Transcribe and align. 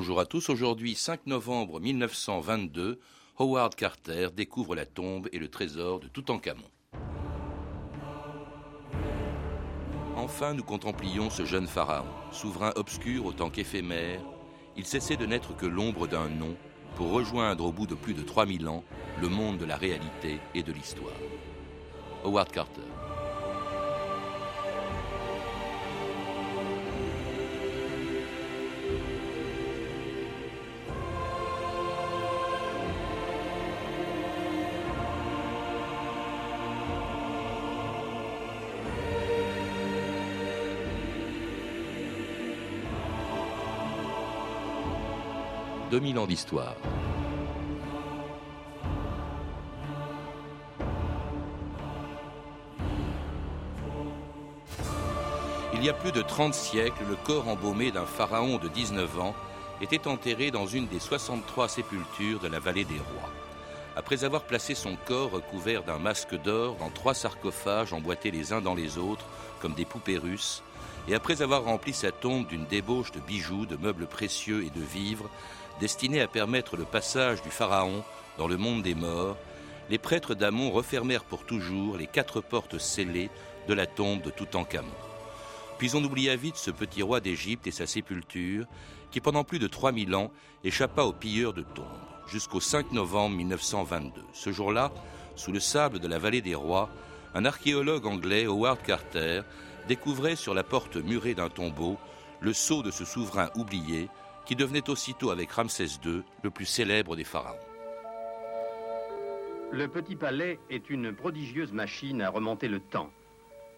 Bonjour 0.00 0.20
à 0.20 0.26
tous. 0.26 0.48
Aujourd'hui, 0.48 0.94
5 0.94 1.26
novembre 1.26 1.80
1922, 1.80 3.00
Howard 3.36 3.74
Carter 3.74 4.28
découvre 4.32 4.76
la 4.76 4.86
tombe 4.86 5.28
et 5.32 5.40
le 5.40 5.48
trésor 5.48 5.98
de 5.98 6.06
Toutankhamon. 6.06 6.70
Enfin, 10.14 10.54
nous 10.54 10.62
contemplions 10.62 11.30
ce 11.30 11.44
jeune 11.44 11.66
pharaon, 11.66 12.06
souverain 12.30 12.72
obscur 12.76 13.26
autant 13.26 13.50
qu'éphémère. 13.50 14.20
Il 14.76 14.84
cessait 14.84 15.16
de 15.16 15.26
n'être 15.26 15.56
que 15.56 15.66
l'ombre 15.66 16.06
d'un 16.06 16.28
nom 16.28 16.54
pour 16.94 17.10
rejoindre 17.10 17.64
au 17.64 17.72
bout 17.72 17.88
de 17.88 17.96
plus 17.96 18.14
de 18.14 18.22
3000 18.22 18.68
ans 18.68 18.84
le 19.20 19.28
monde 19.28 19.58
de 19.58 19.64
la 19.64 19.76
réalité 19.76 20.38
et 20.54 20.62
de 20.62 20.72
l'histoire. 20.72 21.18
Howard 22.24 22.52
Carter. 22.52 22.82
2000 45.90 46.18
ans 46.18 46.26
d'histoire. 46.26 46.74
Il 55.74 55.84
y 55.84 55.88
a 55.88 55.92
plus 55.92 56.12
de 56.12 56.22
30 56.22 56.54
siècles, 56.54 57.04
le 57.08 57.14
corps 57.14 57.48
embaumé 57.48 57.92
d'un 57.92 58.04
pharaon 58.04 58.58
de 58.58 58.68
19 58.68 59.20
ans 59.20 59.34
était 59.80 60.08
enterré 60.08 60.50
dans 60.50 60.66
une 60.66 60.88
des 60.88 60.98
63 60.98 61.68
sépultures 61.68 62.40
de 62.40 62.48
la 62.48 62.58
vallée 62.58 62.84
des 62.84 62.94
rois. 62.94 63.30
Après 63.96 64.24
avoir 64.24 64.42
placé 64.42 64.74
son 64.74 64.96
corps 65.06 65.30
recouvert 65.30 65.84
d'un 65.84 65.98
masque 65.98 66.34
d'or 66.42 66.76
dans 66.76 66.90
trois 66.90 67.14
sarcophages 67.14 67.92
emboîtés 67.92 68.30
les 68.30 68.52
uns 68.52 68.60
dans 68.60 68.74
les 68.74 68.98
autres, 68.98 69.24
comme 69.60 69.74
des 69.74 69.84
poupées 69.84 70.18
russes, 70.18 70.62
et 71.06 71.14
après 71.14 71.42
avoir 71.42 71.64
rempli 71.64 71.92
sa 71.92 72.10
tombe 72.10 72.46
d'une 72.46 72.66
débauche 72.66 73.12
de 73.12 73.20
bijoux, 73.20 73.66
de 73.66 73.76
meubles 73.76 74.06
précieux 74.06 74.64
et 74.64 74.70
de 74.70 74.84
vivres, 74.84 75.30
destinés 75.80 76.20
à 76.20 76.28
permettre 76.28 76.76
le 76.76 76.84
passage 76.84 77.42
du 77.42 77.50
Pharaon 77.50 78.02
dans 78.36 78.48
le 78.48 78.56
monde 78.56 78.82
des 78.82 78.94
morts, 78.94 79.36
les 79.90 79.98
prêtres 79.98 80.34
d'Amon 80.34 80.70
refermèrent 80.70 81.24
pour 81.24 81.44
toujours 81.44 81.96
les 81.96 82.06
quatre 82.06 82.40
portes 82.40 82.78
scellées 82.78 83.30
de 83.68 83.74
la 83.74 83.86
tombe 83.86 84.22
de 84.22 84.30
Toutankhamon. 84.30 84.88
Puis 85.78 85.94
on 85.94 86.04
oublia 86.04 86.36
vite 86.36 86.56
ce 86.56 86.70
petit 86.70 87.02
roi 87.02 87.20
d'Égypte 87.20 87.66
et 87.66 87.70
sa 87.70 87.86
sépulture, 87.86 88.66
qui 89.10 89.20
pendant 89.20 89.44
plus 89.44 89.58
de 89.58 89.68
3000 89.68 90.14
ans 90.14 90.30
échappa 90.64 91.02
aux 91.02 91.12
pilleurs 91.12 91.54
de 91.54 91.62
tombes, 91.62 91.86
jusqu'au 92.26 92.60
5 92.60 92.92
novembre 92.92 93.36
1922. 93.36 94.22
Ce 94.32 94.52
jour-là, 94.52 94.90
sous 95.36 95.52
le 95.52 95.60
sable 95.60 96.00
de 96.00 96.08
la 96.08 96.18
vallée 96.18 96.42
des 96.42 96.54
rois, 96.54 96.90
un 97.34 97.44
archéologue 97.44 98.06
anglais, 98.06 98.46
Howard 98.46 98.82
Carter, 98.82 99.42
découvrait 99.88 100.36
sur 100.36 100.54
la 100.54 100.62
porte 100.62 100.96
murée 100.96 101.34
d'un 101.34 101.48
tombeau 101.48 101.96
le 102.40 102.52
sceau 102.52 102.82
de 102.82 102.92
ce 102.92 103.04
souverain 103.04 103.50
oublié, 103.56 104.08
qui 104.46 104.54
devenait 104.54 104.88
aussitôt 104.88 105.30
avec 105.30 105.50
Ramsès 105.50 105.98
II 106.04 106.22
le 106.42 106.50
plus 106.50 106.66
célèbre 106.66 107.16
des 107.16 107.24
pharaons. 107.24 107.58
Le 109.72 109.88
Petit 109.88 110.16
Palais 110.16 110.60
est 110.70 110.88
une 110.88 111.12
prodigieuse 111.12 111.72
machine 111.72 112.22
à 112.22 112.30
remonter 112.30 112.68
le 112.68 112.80
temps. 112.80 113.10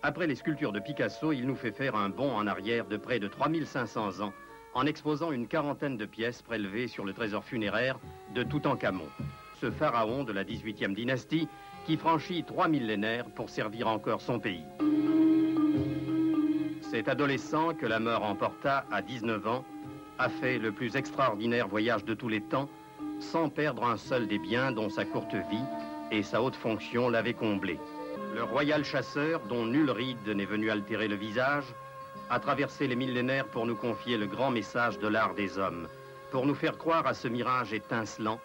Après 0.02 0.26
les 0.26 0.36
sculptures 0.36 0.72
de 0.72 0.80
Picasso, 0.80 1.32
il 1.32 1.46
nous 1.46 1.56
fait 1.56 1.72
faire 1.72 1.96
un 1.96 2.10
bond 2.10 2.30
en 2.30 2.46
arrière 2.46 2.86
de 2.86 2.96
près 2.96 3.18
de 3.18 3.26
3500 3.26 4.20
ans 4.20 4.32
en 4.74 4.86
exposant 4.86 5.32
une 5.32 5.48
quarantaine 5.48 5.96
de 5.96 6.06
pièces 6.06 6.42
prélevées 6.42 6.86
sur 6.86 7.04
le 7.04 7.12
trésor 7.12 7.44
funéraire 7.44 7.98
de 8.34 8.44
Toutankhamon, 8.44 9.08
ce 9.60 9.70
pharaon 9.70 10.22
de 10.22 10.32
la 10.32 10.44
18e 10.44 10.94
dynastie 10.94 11.48
qui 11.86 11.96
franchit 11.96 12.44
trois 12.44 12.68
millénaires 12.68 13.26
pour 13.34 13.50
servir 13.50 13.88
encore 13.88 14.20
son 14.20 14.38
pays. 14.38 14.64
Cet 16.90 17.06
adolescent 17.06 17.72
que 17.74 17.86
la 17.86 18.00
mort 18.00 18.24
emporta 18.24 18.84
à 18.90 19.00
19 19.00 19.46
ans 19.46 19.64
a 20.18 20.28
fait 20.28 20.58
le 20.58 20.72
plus 20.72 20.96
extraordinaire 20.96 21.68
voyage 21.68 22.04
de 22.04 22.14
tous 22.14 22.26
les 22.26 22.40
temps, 22.40 22.68
sans 23.20 23.48
perdre 23.48 23.84
un 23.84 23.96
seul 23.96 24.26
des 24.26 24.40
biens 24.40 24.72
dont 24.72 24.90
sa 24.90 25.04
courte 25.04 25.36
vie 25.36 25.64
et 26.10 26.24
sa 26.24 26.42
haute 26.42 26.56
fonction 26.56 27.08
l'avaient 27.08 27.32
comblé. 27.32 27.78
Le 28.34 28.42
royal 28.42 28.84
chasseur, 28.84 29.38
dont 29.48 29.66
nulle 29.66 29.92
ride 29.92 30.26
n'est 30.26 30.44
venu 30.44 30.68
altérer 30.68 31.06
le 31.06 31.14
visage, 31.14 31.66
a 32.28 32.40
traversé 32.40 32.88
les 32.88 32.96
millénaires 32.96 33.46
pour 33.46 33.66
nous 33.66 33.76
confier 33.76 34.18
le 34.18 34.26
grand 34.26 34.50
message 34.50 34.98
de 34.98 35.06
l'art 35.06 35.34
des 35.34 35.58
hommes, 35.58 35.86
pour 36.32 36.44
nous 36.44 36.56
faire 36.56 36.76
croire 36.76 37.06
à 37.06 37.14
ce 37.14 37.28
mirage 37.28 37.72
étincelant, 37.72 38.40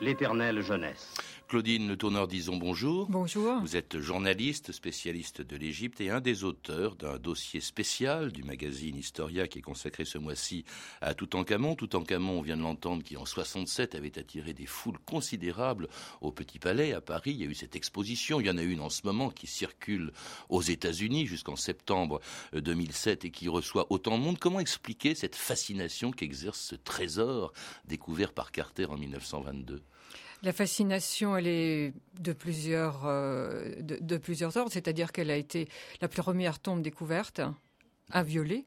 l'éternelle 0.00 0.62
jeunesse. 0.62 1.14
Claudine 1.48 1.86
Le 1.86 1.96
Tourneur, 1.96 2.26
disons 2.26 2.56
bonjour. 2.56 3.06
Bonjour. 3.08 3.60
Vous 3.60 3.76
êtes 3.76 4.00
journaliste, 4.00 4.72
spécialiste 4.72 5.42
de 5.42 5.56
l'Égypte 5.56 6.00
et 6.00 6.10
un 6.10 6.20
des 6.20 6.42
auteurs 6.42 6.96
d'un 6.96 7.18
dossier 7.18 7.60
spécial 7.60 8.32
du 8.32 8.42
magazine 8.42 8.96
Historia 8.96 9.46
qui 9.46 9.60
est 9.60 9.62
consacré 9.62 10.04
ce 10.04 10.18
mois-ci 10.18 10.64
à 11.00 11.14
Toutankhamon. 11.14 11.76
Toutankhamon, 11.76 12.40
on 12.40 12.42
vient 12.42 12.56
de 12.56 12.62
l'entendre, 12.62 13.04
qui 13.04 13.16
en 13.16 13.24
67 13.24 13.94
avait 13.94 14.18
attiré 14.18 14.54
des 14.54 14.66
foules 14.66 14.98
considérables 15.06 15.86
au 16.20 16.32
Petit 16.32 16.58
Palais 16.58 16.92
à 16.92 17.00
Paris. 17.00 17.30
Il 17.30 17.40
y 17.40 17.44
a 17.44 17.46
eu 17.46 17.54
cette 17.54 17.76
exposition. 17.76 18.40
Il 18.40 18.48
y 18.48 18.50
en 18.50 18.58
a 18.58 18.62
une 18.62 18.80
en 18.80 18.90
ce 18.90 19.02
moment 19.04 19.30
qui 19.30 19.46
circule 19.46 20.12
aux 20.48 20.62
États-Unis 20.62 21.28
jusqu'en 21.28 21.54
septembre 21.54 22.20
2007 22.54 23.24
et 23.24 23.30
qui 23.30 23.48
reçoit 23.48 23.86
autant 23.90 24.18
de 24.18 24.24
monde. 24.24 24.40
Comment 24.40 24.58
expliquer 24.58 25.14
cette 25.14 25.36
fascination 25.36 26.10
qu'exerce 26.10 26.58
ce 26.58 26.74
trésor 26.74 27.52
découvert 27.84 28.32
par 28.32 28.50
Carter 28.50 28.86
en 28.86 28.96
1922 28.96 29.80
la 30.42 30.52
fascination, 30.52 31.36
elle 31.36 31.46
est 31.46 31.92
de 32.20 32.32
plusieurs, 32.32 33.06
euh, 33.06 33.74
de, 33.80 34.16
plusieurs 34.16 34.56
ordres, 34.56 34.72
c'est-à-dire 34.72 35.12
qu'elle 35.12 35.30
a 35.30 35.36
été 35.36 35.68
la 36.00 36.08
première 36.08 36.58
tombe 36.58 36.82
découverte, 36.82 37.40
inviolée. 38.12 38.66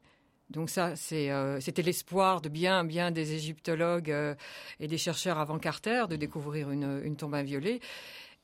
Donc 0.50 0.68
ça, 0.68 0.94
euh, 1.12 1.60
c'était 1.60 1.82
l'espoir 1.82 2.40
de 2.40 2.48
bien, 2.48 2.84
bien 2.84 3.12
des 3.12 3.34
égyptologues 3.34 4.10
euh, 4.10 4.34
et 4.80 4.88
des 4.88 4.98
chercheurs 4.98 5.38
avant 5.38 5.58
Carter 5.58 6.06
de 6.10 6.16
découvrir 6.16 6.70
une, 6.70 7.16
tombe 7.16 7.34
inviolée. 7.34 7.80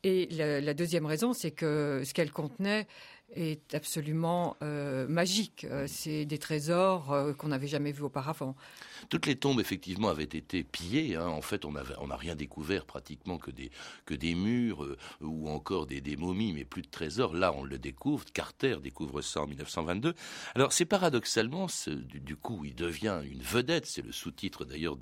Et 0.05 0.29
la 0.31 0.75
deuxième 0.75 1.05
raison, 1.05 1.33
c'est 1.33 1.51
que 1.51 2.03
ce 2.05 2.15
qu'elle 2.15 2.31
contenait 2.31 2.87
est 3.35 3.75
absolument 3.75 4.57
euh, 4.63 5.07
magique. 5.09 5.67
Euh, 5.71 5.87
c'est 5.89 6.25
des 6.25 6.39
trésors 6.39 7.13
euh, 7.13 7.33
qu'on 7.33 7.49
n'avait 7.49 7.67
jamais 7.67 7.93
vus 7.93 8.03
auparavant. 8.03 8.55
Toutes 9.09 9.27
les 9.27 9.37
tombes, 9.37 9.61
effectivement, 9.61 10.09
avaient 10.09 10.25
été 10.25 10.63
pillées. 10.63 11.17
Hein. 11.17 11.27
En 11.27 11.43
fait, 11.43 11.65
on 11.65 11.73
n'a 11.73 12.17
rien 12.17 12.37
découvert 12.37 12.87
pratiquement 12.87 13.39
que 13.39 13.51
des, 13.51 13.71
que 14.05 14.15
des 14.15 14.35
murs 14.35 14.97
ou 15.21 15.49
encore 15.49 15.87
des, 15.87 16.01
des, 16.01 16.17
momies, 16.17 16.53
mais 16.53 16.65
plus 16.65 16.83
de 16.83 16.89
trésors. 16.89 17.35
Là, 17.35 17.53
on 17.53 17.65
le 17.65 17.79
découvre. 17.79 18.25
Carter 18.33 18.77
découvre 18.83 19.21
ça 19.23 19.43
en 19.43 19.47
1922. 19.47 20.15
Alors, 20.55 20.73
c'est 20.73 20.85
paradoxalement, 20.85 21.67
du, 21.87 22.21
du, 22.21 22.37
coup, 22.37 22.65
il 22.65 22.75
devient 22.75 23.21
une 23.31 23.43
vedette. 23.43 23.87
C'est 23.87 24.03
le 24.03 24.13
sous-titre 24.13 24.65
d'ailleurs 24.65 24.97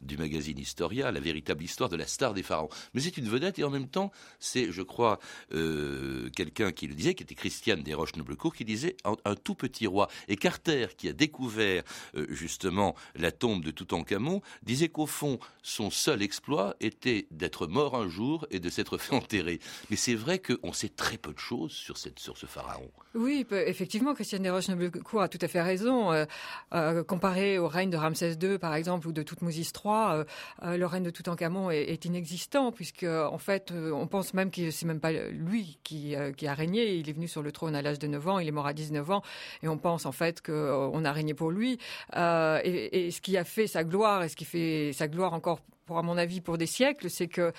du 0.00 0.16
magazine 0.16 0.58
Historia, 0.58 1.10
la 1.10 1.20
véritable 1.20 1.64
histoire 1.64 1.88
de 1.90 1.96
la 1.96 2.06
star 2.06 2.34
des 2.34 2.42
pharaons. 2.42 2.70
Mais 2.94 3.00
c'est 3.00 3.16
une 3.16 3.28
vedette 3.28 3.58
et 3.58 3.64
en 3.64 3.70
même 3.70 3.88
temps, 3.88 4.12
c'est, 4.38 4.70
je 4.70 4.82
crois, 4.82 5.18
quelqu'un 5.50 6.72
qui 6.72 6.86
le 6.86 6.94
disait, 6.94 7.14
qui 7.14 7.24
était 7.24 7.34
Christian 7.34 7.63
Christiane 7.64 7.82
Desroches-Noblecourt 7.82 8.54
qui 8.54 8.66
disait 8.66 8.94
un, 9.04 9.34
tout 9.36 9.54
petit 9.54 9.86
roi. 9.86 10.08
Et 10.28 10.36
Carter, 10.36 10.88
qui 10.98 11.08
a 11.08 11.14
découvert 11.14 11.82
euh, 12.14 12.26
justement 12.28 12.94
la 13.16 13.32
tombe 13.32 13.64
de 13.64 13.70
Toutankhamon, 13.70 14.42
disait 14.62 14.90
qu'au 14.90 15.06
fond, 15.06 15.38
son 15.62 15.90
seul 15.90 16.20
exploit 16.20 16.76
était 16.80 17.26
d'être 17.30 17.66
mort 17.66 17.94
un 17.94 18.06
jour 18.06 18.46
et 18.50 18.60
de 18.60 18.68
s'être 18.68 18.98
fait 18.98 19.16
enterrer. 19.16 19.60
Mais 19.88 19.96
c'est 19.96 20.14
vrai 20.14 20.40
qu'on 20.40 20.74
sait 20.74 20.90
très 20.90 21.16
peu 21.16 21.32
de 21.32 21.38
choses 21.38 21.72
sur, 21.72 21.96
cette, 21.96 22.18
sur 22.18 22.36
ce 22.36 22.44
pharaon. 22.44 22.90
Oui, 23.14 23.46
effectivement, 23.50 24.12
Christiane 24.12 24.42
Desroches-Noblecourt 24.42 25.22
a 25.22 25.28
tout 25.28 25.38
à 25.40 25.48
fait 25.48 25.62
raison. 25.62 26.12
Euh, 26.12 26.26
euh, 26.74 27.02
comparé 27.02 27.58
au 27.58 27.68
règne 27.68 27.88
de 27.88 27.96
Ramsès 27.96 28.34
II, 28.42 28.58
par 28.58 28.74
exemple, 28.74 29.08
ou 29.08 29.12
de 29.12 29.22
Toutmoses 29.22 29.56
III, 29.56 30.24
le 30.62 30.84
règne 30.84 31.04
de 31.04 31.10
Toutankhamon 31.10 31.70
est, 31.70 31.84
est, 31.84 32.04
inexistant, 32.04 32.72
puisque 32.72 33.04
en 33.04 33.38
fait, 33.38 33.72
on 33.72 34.06
pense 34.06 34.34
même 34.34 34.50
que 34.50 34.70
c'est 34.70 34.84
même 34.84 35.00
pas 35.00 35.12
lui 35.12 35.78
qui, 35.82 36.14
qui 36.36 36.46
a 36.46 36.52
régné. 36.52 36.96
Il 36.96 37.08
est 37.08 37.12
venu 37.14 37.26
sur 37.26 37.42
le 37.42 37.53
trône 37.54 37.74
à 37.74 37.80
l'âge 37.80 37.98
de 37.98 38.06
9 38.06 38.28
ans, 38.28 38.38
il 38.38 38.48
est 38.48 38.52
mort 38.52 38.66
à 38.66 38.74
19 38.74 39.10
ans, 39.10 39.22
et 39.62 39.68
on 39.68 39.78
pense 39.78 40.04
en 40.04 40.12
fait 40.12 40.42
qu'on 40.42 40.52
euh, 40.52 41.04
a 41.04 41.12
régné 41.12 41.32
pour 41.32 41.50
lui. 41.50 41.78
Euh, 42.16 42.60
et, 42.64 43.10
ce 43.10 43.20
qui 43.20 43.36
a 43.38 43.44
fait 43.44 43.66
sa 43.66 43.84
gloire, 43.84 44.22
et 44.24 44.28
ce 44.28 44.36
qui 44.36 44.44
fait 44.44 44.92
sa 44.92 45.08
gloire 45.08 45.32
encore 45.32 45.60
pour 45.84 45.98
à 45.98 46.02
mon 46.02 46.16
avis 46.16 46.40
pour 46.40 46.58
des 46.58 46.66
siècles, 46.66 47.10
c'est 47.10 47.28
que 47.28 47.52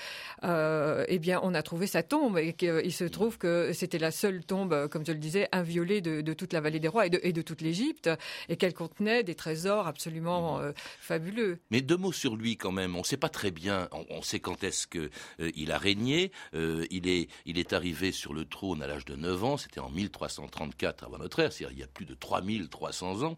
euh, 0.44 1.06
eh 1.08 1.20
bien 1.20 1.40
on 1.44 1.54
a 1.54 1.62
trouvé 1.62 1.88
sa 1.88 2.04
tombe 2.04 2.38
et 2.38 2.54
qu'il 2.54 2.94
se 2.94 3.04
trouve 3.04 3.38
que 3.38 3.72
c'était 3.74 3.98
la 3.98 4.12
seule 4.12 4.44
tombe, 4.44 4.88
comme 4.90 5.06
je 5.06 5.12
le 5.12 5.18
disais, 5.18 5.48
inviolée 5.52 6.02
de, 6.02 6.34
toute 6.34 6.54
la 6.54 6.62
vallée 6.62 6.80
des 6.80 6.88
rois 6.88 7.06
et 7.06 7.10
de, 7.10 7.20
et 7.24 7.34
de 7.34 7.42
toute 7.42 7.62
l'Égypte 7.62 8.10
et 8.50 8.58
qu'elle 8.58 8.74
contenait 8.74 9.24
des 9.24 9.36
trésors 9.36 9.88
absolument 9.88 10.60
euh, 10.60 10.72
fabuleux. 11.00 11.60
Mais 11.72 11.82
deux 11.82 11.98
mots 11.98 12.12
sur 12.12 12.36
lui 12.36 12.58
quand 12.58 12.72
même. 12.72 12.96
On 12.96 13.00
ne 13.00 13.04
sait 13.04 13.18
pas 13.18 13.30
très 13.30 13.52
bien. 13.52 13.88
On, 14.10 14.22
sait 14.22 14.40
quand 14.40 14.64
est-ce 14.64 14.88
que 14.88 15.10
euh, 15.40 15.52
il 15.56 15.72
a 15.72 15.78
régné. 15.78 16.32
il 16.54 17.08
est 17.08 17.30
il 17.46 17.60
est 17.60 17.74
arrivé 17.74 18.12
sur 18.12 18.34
le 18.34 18.46
trône 18.46 18.82
à 18.82 18.88
l'âge 18.88 19.06
de 19.06 19.16
9 19.16 19.44
ans. 19.44 19.58
C'était 19.58 19.80
en 19.80 19.90
1334 19.90 21.04
avant 21.04 21.18
notre 21.18 21.40
ère. 21.40 21.54
C'est-à-dire 21.54 21.76
il 21.78 21.80
y 21.80 21.84
a 21.84 21.88
plus 21.88 22.06
de 22.06 22.16
3300 22.16 23.24
ans 23.24 23.36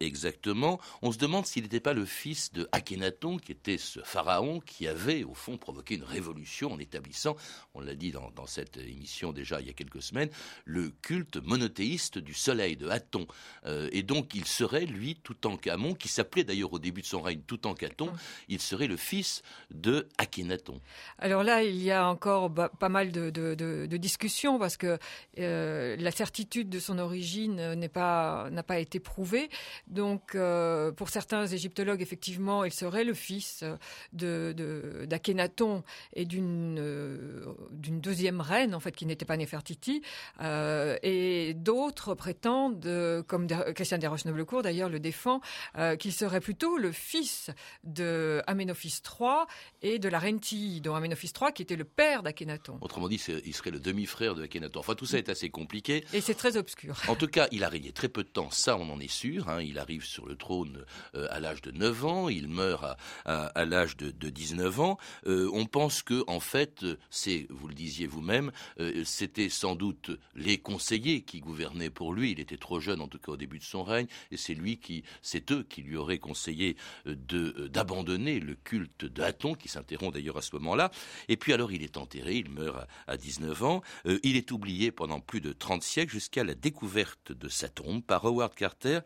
exactement. 0.00 0.80
On 1.02 1.12
se 1.12 1.18
demande 1.18 1.46
s'il 1.46 1.62
n'était 1.62 1.80
pas 1.80 1.92
le 1.92 2.04
fils 2.04 2.52
de 2.52 2.68
Akhenaton 2.72 3.38
qui 3.38 3.52
était 3.52 3.78
ce 3.78 3.99
pharaon 4.04 4.60
qui 4.60 4.88
avait 4.88 5.24
au 5.24 5.34
fond 5.34 5.56
provoqué 5.56 5.94
une 5.94 6.04
révolution 6.04 6.72
en 6.72 6.78
établissant, 6.78 7.36
on 7.74 7.80
l'a 7.80 7.94
dit 7.94 8.12
dans, 8.12 8.30
cette 8.46 8.78
émission 8.78 9.32
déjà 9.32 9.60
il 9.60 9.66
y 9.66 9.70
a 9.70 9.74
quelques 9.74 10.02
semaines, 10.02 10.30
le 10.64 10.90
culte 11.02 11.36
monothéiste 11.36 12.18
du 12.18 12.34
soleil, 12.34 12.76
de 12.76 12.88
Hathon. 12.88 13.26
Euh, 13.66 13.88
et 13.92 14.02
donc 14.02 14.34
il 14.34 14.46
serait, 14.46 14.86
lui, 14.86 15.16
Toutankhamon, 15.16 15.94
qui 15.94 16.08
s'appelait 16.08 16.44
d'ailleurs 16.44 16.72
au 16.72 16.78
début 16.78 17.02
de 17.02 17.06
son 17.06 17.20
règne 17.20 17.40
Toutankhaton, 17.40 18.12
il 18.48 18.60
serait 18.60 18.86
le 18.86 18.96
fils 18.96 19.42
de 19.70 20.08
Akhenaton. 20.18 20.80
Alors 21.18 21.42
là, 21.42 21.62
il 21.62 21.80
y 21.82 21.90
a 21.90 22.08
encore 22.08 22.52
pas 22.52 22.88
mal 22.88 23.12
de, 23.12 23.96
discussions 23.96 24.58
parce 24.58 24.76
que 24.76 24.98
euh, 25.38 25.96
la 25.96 26.10
certitude 26.10 26.70
de 26.70 26.78
son 26.78 26.98
origine 26.98 27.74
n'est 27.74 27.88
pas, 27.88 28.48
n'a 28.50 28.62
pas 28.62 28.78
été 28.78 28.98
prouvée. 28.98 29.50
Donc 29.86 30.34
euh, 30.34 30.92
pour 30.92 31.10
certains 31.10 31.46
égyptologues, 31.46 32.02
effectivement, 32.02 32.64
il 32.64 32.72
serait 32.72 33.04
le 33.04 33.14
fils 33.14 33.64
d'Akhenaton 34.12 35.82
et 36.14 36.24
d'une 36.24 36.78
euh, 36.78 37.44
d'une 37.70 38.00
deuxième 38.00 38.40
reine 38.40 38.74
en 38.74 38.80
fait 38.80 38.92
qui 38.92 39.06
n'était 39.06 39.24
pas 39.24 39.36
Néfertiti 39.36 40.02
euh, 40.40 40.96
et 41.02 41.54
d'autres 41.54 42.14
prétendent 42.14 43.24
comme 43.26 43.46
Christian 43.74 43.98
Desroches-Noblecourt 43.98 44.62
d'ailleurs 44.62 44.88
le 44.88 45.00
défend 45.00 45.40
euh, 45.76 45.96
qu'il 45.96 46.12
serait 46.12 46.40
plutôt 46.40 46.76
le 46.76 46.92
fils 46.92 47.50
de 47.84 48.42
Aménophis 48.46 49.00
III 49.04 49.46
et 49.82 49.98
de 49.98 50.08
la 50.08 50.18
reine 50.18 50.40
Tilly 50.40 50.80
dont 50.80 50.94
Aménophis 50.94 51.32
III 51.38 51.52
qui 51.52 51.62
était 51.62 51.76
le 51.76 51.84
père 51.84 52.22
d'Akhenaton. 52.22 52.78
Autrement 52.80 53.08
dit, 53.08 53.22
il 53.44 53.54
serait 53.54 53.70
le 53.70 53.80
demi-frère 53.80 54.34
de 54.34 54.42
Akhenaton. 54.42 54.80
Enfin 54.80 54.94
tout 54.94 55.06
ça 55.06 55.18
est 55.18 55.28
assez 55.28 55.50
compliqué. 55.50 56.04
Et 56.12 56.20
c'est 56.20 56.34
très 56.34 56.56
obscur. 56.56 57.00
En 57.08 57.14
tout 57.14 57.28
cas, 57.28 57.48
il 57.52 57.64
a 57.64 57.68
régné 57.68 57.92
très 57.92 58.08
peu 58.08 58.22
de 58.22 58.28
temps, 58.28 58.50
ça 58.50 58.76
on 58.76 58.90
en 58.90 59.00
est 59.00 59.10
sûr. 59.10 59.48
Hein. 59.48 59.62
Il 59.62 59.78
arrive 59.78 60.04
sur 60.04 60.26
le 60.26 60.36
trône 60.36 60.84
à 61.14 61.40
l'âge 61.40 61.62
de 61.62 61.70
9 61.70 62.04
ans, 62.04 62.28
il 62.28 62.48
meurt 62.48 62.84
à, 63.24 63.46
à 63.46 63.64
l'âge 63.64 63.79
de, 63.86 64.30
19 64.30 64.80
ans, 64.80 64.98
euh, 65.26 65.48
on 65.52 65.66
pense 65.66 66.02
que 66.02 66.22
en 66.26 66.40
fait, 66.40 66.84
c'est, 67.10 67.46
vous 67.50 67.68
le 67.68 67.74
disiez 67.74 68.06
vous-même, 68.06 68.52
euh, 68.78 69.02
c'était 69.04 69.48
sans 69.48 69.74
doute 69.74 70.10
les 70.34 70.58
conseillers 70.58 71.22
qui 71.22 71.40
gouvernaient 71.40 71.90
pour 71.90 72.12
lui. 72.12 72.32
Il 72.32 72.40
était 72.40 72.56
trop 72.56 72.80
jeune, 72.80 73.00
en 73.00 73.08
tout 73.08 73.18
cas 73.18 73.32
au 73.32 73.36
début 73.36 73.58
de 73.58 73.64
son 73.64 73.82
règne, 73.82 74.06
et 74.30 74.36
c'est 74.36 74.54
lui 74.54 74.78
qui, 74.78 75.02
c'est 75.22 75.50
eux 75.50 75.64
qui 75.68 75.82
lui 75.82 75.96
auraient 75.96 76.18
conseillé 76.18 76.76
euh, 77.06 77.14
de 77.16 77.68
d'abandonner 77.68 78.38
le 78.40 78.54
culte 78.54 79.04
d'Aton, 79.04 79.54
qui 79.54 79.68
s'interrompt 79.68 80.12
d'ailleurs 80.12 80.36
à 80.36 80.42
ce 80.42 80.54
moment-là. 80.56 80.90
Et 81.28 81.36
puis 81.36 81.52
alors, 81.52 81.72
il 81.72 81.82
est 81.82 81.96
enterré, 81.96 82.36
il 82.36 82.50
meurt 82.50 82.86
à, 83.06 83.16
19 83.16 83.62
ans. 83.62 83.82
il 84.22 84.36
est 84.36 84.50
oublié 84.50 84.90
pendant 84.90 85.20
plus 85.20 85.40
de 85.40 85.52
30 85.52 85.82
siècles 85.82 86.12
jusqu'à 86.12 86.44
la 86.44 86.54
découverte 86.54 87.32
de 87.32 87.48
sa 87.48 87.68
tombe 87.68 88.02
par 88.02 88.24
Howard 88.24 88.54
Carter, 88.54 89.00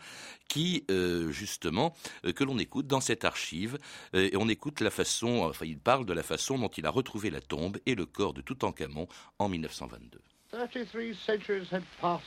qui 0.48 0.84
justement 1.30 1.94
que 2.34 2.44
l'on 2.44 2.58
écoute 2.58 2.86
dans 2.86 3.00
cette 3.00 3.24
archive, 3.24 3.78
et 4.14 4.36
on 4.36 4.48
écoute 4.48 4.63
la 4.81 4.90
façon, 4.90 5.43
enfin 5.43 5.66
il 5.66 5.78
parle 5.78 6.06
de 6.06 6.12
la 6.12 6.22
façon 6.22 6.58
dont 6.58 6.69
il 6.69 6.87
a 6.87 6.90
retrouvé 6.90 7.31
la 7.31 7.40
tombe 7.40 7.78
et 7.87 7.94
le 7.94 8.06
corps 8.06 8.34
de 8.34 8.40
Toutankhamon 8.40 9.08
en 9.38 9.49
1922. 9.49 10.20
33 10.50 11.14
centuries 11.14 11.66
had 11.72 11.82
passed 12.00 12.25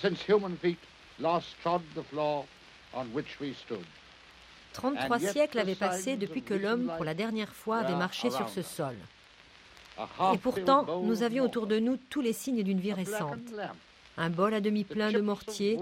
since 0.00 0.22
human 0.26 0.56
feet 0.56 0.78
last 1.18 1.48
trod 1.62 1.82
the 1.94 2.02
floor 2.02 2.44
on 2.94 3.06
which 3.14 3.38
we 3.40 3.54
stood. 3.54 3.84
33 4.74 5.18
siècles 5.18 5.58
avaient 5.58 5.74
passé 5.74 6.16
depuis 6.16 6.42
que 6.42 6.54
l'homme, 6.54 6.92
pour 6.96 7.04
la 7.04 7.14
dernière 7.14 7.52
fois, 7.52 7.78
avait 7.78 7.96
marché 7.96 8.30
sur 8.30 8.48
ce 8.48 8.62
sol. 8.62 8.94
Et 10.32 10.38
pourtant, 10.38 11.02
nous 11.02 11.22
avions 11.22 11.44
autour 11.44 11.66
de 11.66 11.78
nous 11.78 11.96
tous 12.10 12.20
les 12.20 12.32
signes 12.32 12.62
d'une 12.62 12.78
vie 12.78 12.92
récente. 12.92 13.38
Un 14.16 14.30
bol 14.30 14.54
à 14.54 14.60
demi 14.60 14.84
plein 14.84 15.10
de 15.10 15.20
mortier, 15.20 15.78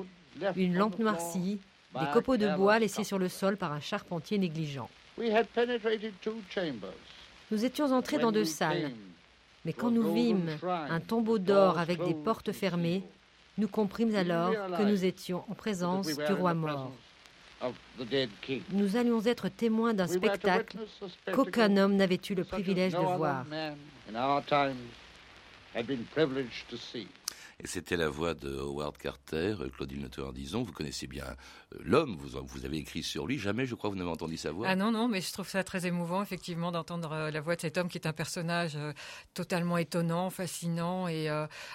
une 0.57 0.75
lampe 0.75 0.99
noircie, 0.99 1.61
des 1.99 2.07
copeaux 2.13 2.37
de 2.37 2.49
bois 2.57 2.79
laissés 2.79 3.05
sur 3.05 3.19
le 3.19 3.29
sol 3.29 3.57
par 3.57 3.73
un 3.73 3.81
charpentier 3.81 4.39
négligent. 4.39 4.89
Nous 7.51 7.65
étions 7.65 7.93
entrés 7.93 8.19
dans 8.19 8.33
deux 8.33 8.45
salles, 8.45 8.91
mais 9.65 9.73
quand 9.73 9.91
nous 9.91 10.13
vîmes 10.13 10.51
un 10.63 11.01
tombeau 11.01 11.39
d'or 11.39 11.79
avec 11.79 12.03
des 12.05 12.15
portes 12.15 12.53
fermées, 12.53 13.03
nous 13.59 13.69
comprîmes 13.69 14.15
alors 14.15 14.53
que 14.53 14.83
nous 14.83 15.05
étions 15.05 15.45
en 15.49 15.55
présence 15.55 16.07
du 16.07 16.33
roi 16.33 16.55
mort. 16.55 16.93
Nous 18.71 18.97
allions 18.97 19.25
être 19.25 19.49
témoins 19.49 19.95
d'un 19.95 20.07
spectacle 20.07 20.79
qu'aucun 21.33 21.77
homme 21.79 21.97
n'avait 21.97 22.21
eu 22.29 22.35
le 22.35 22.45
privilège 22.45 22.93
de 22.93 22.99
voir. 22.99 23.47
Et 27.63 27.67
c'était 27.67 27.97
la 27.97 28.11
voix 28.11 28.35
de 28.35 28.55
Howard 28.55 28.99
Carter, 28.99 29.57
Claudine 29.75 30.03
Noteur 30.03 30.35
disons. 30.35 30.63
Vous 30.63 30.73
connaissez 30.73 31.07
bien 31.07 31.25
euh, 31.25 31.79
l'homme, 31.81 32.19
vous, 32.21 32.65
avez 32.67 32.77
écrit 32.77 33.03
sur 33.03 33.27
lui. 33.27 33.39
Jamais, 33.39 33.65
je 33.65 33.75
crois, 33.75 33.89
vous 33.89 33.97
n'avez 33.97 34.11
entendu 34.11 34.37
sa 34.37 34.53
voix. 34.53 34.67
Ah 34.69 34.77
non, 34.77 34.91
non, 34.91 35.09
mais 35.09 35.23
je 35.23 35.33
trouve 35.33 35.49
ça 35.49 35.65
très 35.65 35.87
émouvant, 35.87 36.23
effectivement, 36.23 36.71
d'entendre 36.71 37.13
euh, 37.13 37.31
la 37.31 37.41
voix 37.41 37.57
de 37.57 37.63
cet 37.63 37.79
homme 37.79 37.89
qui 37.89 37.97
est 37.97 38.07
un 38.07 38.13
personnage 38.13 38.77
euh, 38.77 38.93
totalement 39.33 39.79
étonnant, 39.79 40.29
fascinant 40.29 41.09
et, 41.09 41.31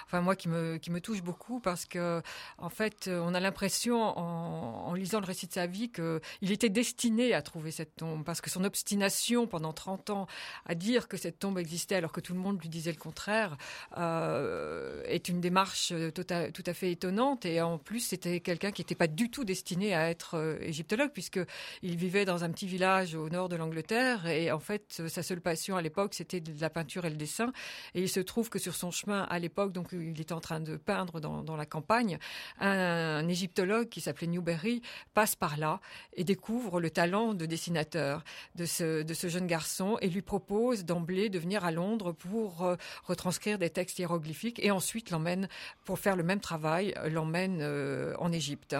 enfin, 0.06 0.20
moi, 0.20 0.36
qui 0.36 0.48
me, 0.48 0.76
qui 0.76 0.92
me 0.92 1.00
touche 1.00 1.20
beaucoup 1.20 1.58
parce 1.58 1.84
que, 1.84 2.22
en 2.58 2.68
fait, 2.68 3.10
on 3.12 3.34
a 3.34 3.40
l'impression, 3.40 4.02
en, 4.02 4.86
en, 4.86 4.94
lisant 4.94 5.18
le 5.18 5.26
récit 5.26 5.48
de 5.48 5.52
sa 5.52 5.66
vie, 5.66 5.90
qu'il 5.90 6.52
était 6.52 6.68
destiné 6.68 7.34
à 7.34 7.42
trouver 7.42 7.72
cette 7.72 7.96
tombe 7.96 8.24
parce 8.24 8.40
que 8.40 8.50
son 8.50 8.62
obstination 8.62 9.48
pendant 9.48 9.72
30 9.72 10.10
ans 10.10 10.26
à 10.64 10.76
dire 10.76 11.08
que 11.08 11.16
cette 11.16 11.40
tombe 11.40 11.58
existait 11.58 11.96
alors 11.96 12.12
que 12.12 12.20
tout 12.20 12.34
le 12.34 12.38
monde 12.38 12.60
lui 12.60 12.68
disait 12.68 12.92
le 12.92 12.98
contraire 12.98 13.56
est 13.96 15.28
une 15.28 15.40
démarche 15.40 15.71
tout 16.14 16.26
à, 16.30 16.50
tout 16.50 16.64
à 16.66 16.74
fait 16.74 16.92
étonnante. 16.92 17.44
Et 17.44 17.60
en 17.60 17.78
plus, 17.78 18.00
c'était 18.00 18.40
quelqu'un 18.40 18.70
qui 18.70 18.82
n'était 18.82 18.94
pas 18.94 19.06
du 19.06 19.30
tout 19.30 19.44
destiné 19.44 19.94
à 19.94 20.10
être 20.10 20.36
euh, 20.36 20.58
égyptologue 20.60 21.10
puisqu'il 21.12 21.96
vivait 21.96 22.24
dans 22.24 22.44
un 22.44 22.50
petit 22.50 22.66
village 22.66 23.14
au 23.14 23.28
nord 23.28 23.48
de 23.48 23.56
l'Angleterre. 23.56 24.26
Et 24.26 24.50
en 24.50 24.58
fait 24.58 25.02
sa 25.08 25.22
seule 25.22 25.40
passion 25.40 25.76
à 25.76 25.82
l'époque 25.82 26.14
c'était 26.14 26.40
de 26.40 26.52
la 26.60 26.70
peinture 26.70 27.04
et 27.04 27.10
le 27.10 27.16
dessin. 27.16 27.52
Et 27.94 28.02
il 28.02 28.08
se 28.08 28.20
trouve 28.20 28.50
que 28.50 28.58
sur 28.58 28.74
son 28.74 28.90
chemin 28.90 29.22
à 29.22 29.38
l'époque 29.38 29.72
donc 29.72 29.88
il 29.92 30.20
était 30.20 30.32
en 30.32 30.40
train 30.40 30.60
de 30.60 30.76
peindre 30.76 31.20
dans, 31.20 31.56
la 31.56 31.66
campagne 31.66 32.18
un, 32.60 33.26
égyptologue 33.28 33.88
qui 33.88 34.00
s'appelait 34.00 34.26
Newberry 34.26 34.82
passe 35.14 35.36
par 35.36 35.56
là 35.56 35.80
et 36.14 36.24
découvre 36.24 36.80
le 36.80 36.90
talent 36.90 37.34
de 37.34 37.46
dessinateur 37.46 38.24
de 38.54 38.64
ce, 38.64 39.02
de 39.02 39.14
ce 39.14 39.28
jeune 39.28 39.46
garçon 39.46 39.98
et 40.00 40.08
lui 40.08 40.22
propose 40.22 40.84
d'emblée 40.84 41.28
de 41.28 41.38
venir 41.38 41.64
à 41.64 41.70
Londres 41.70 42.12
pour 42.12 42.64
euh, 42.64 42.76
retranscrire 43.04 43.58
des 43.58 43.70
textes 43.70 43.98
hiéroglyphiques 43.98 44.60
et 44.62 44.70
ensuite 44.70 45.10
l'emmène 45.10 45.48
pour 45.84 45.98
faire 45.98 46.16
le 46.16 46.22
même 46.22 46.40
travail 46.40 46.94
l'emmène 47.10 47.58
euh, 47.60 48.14
en 48.18 48.32
Égypte. 48.32 48.76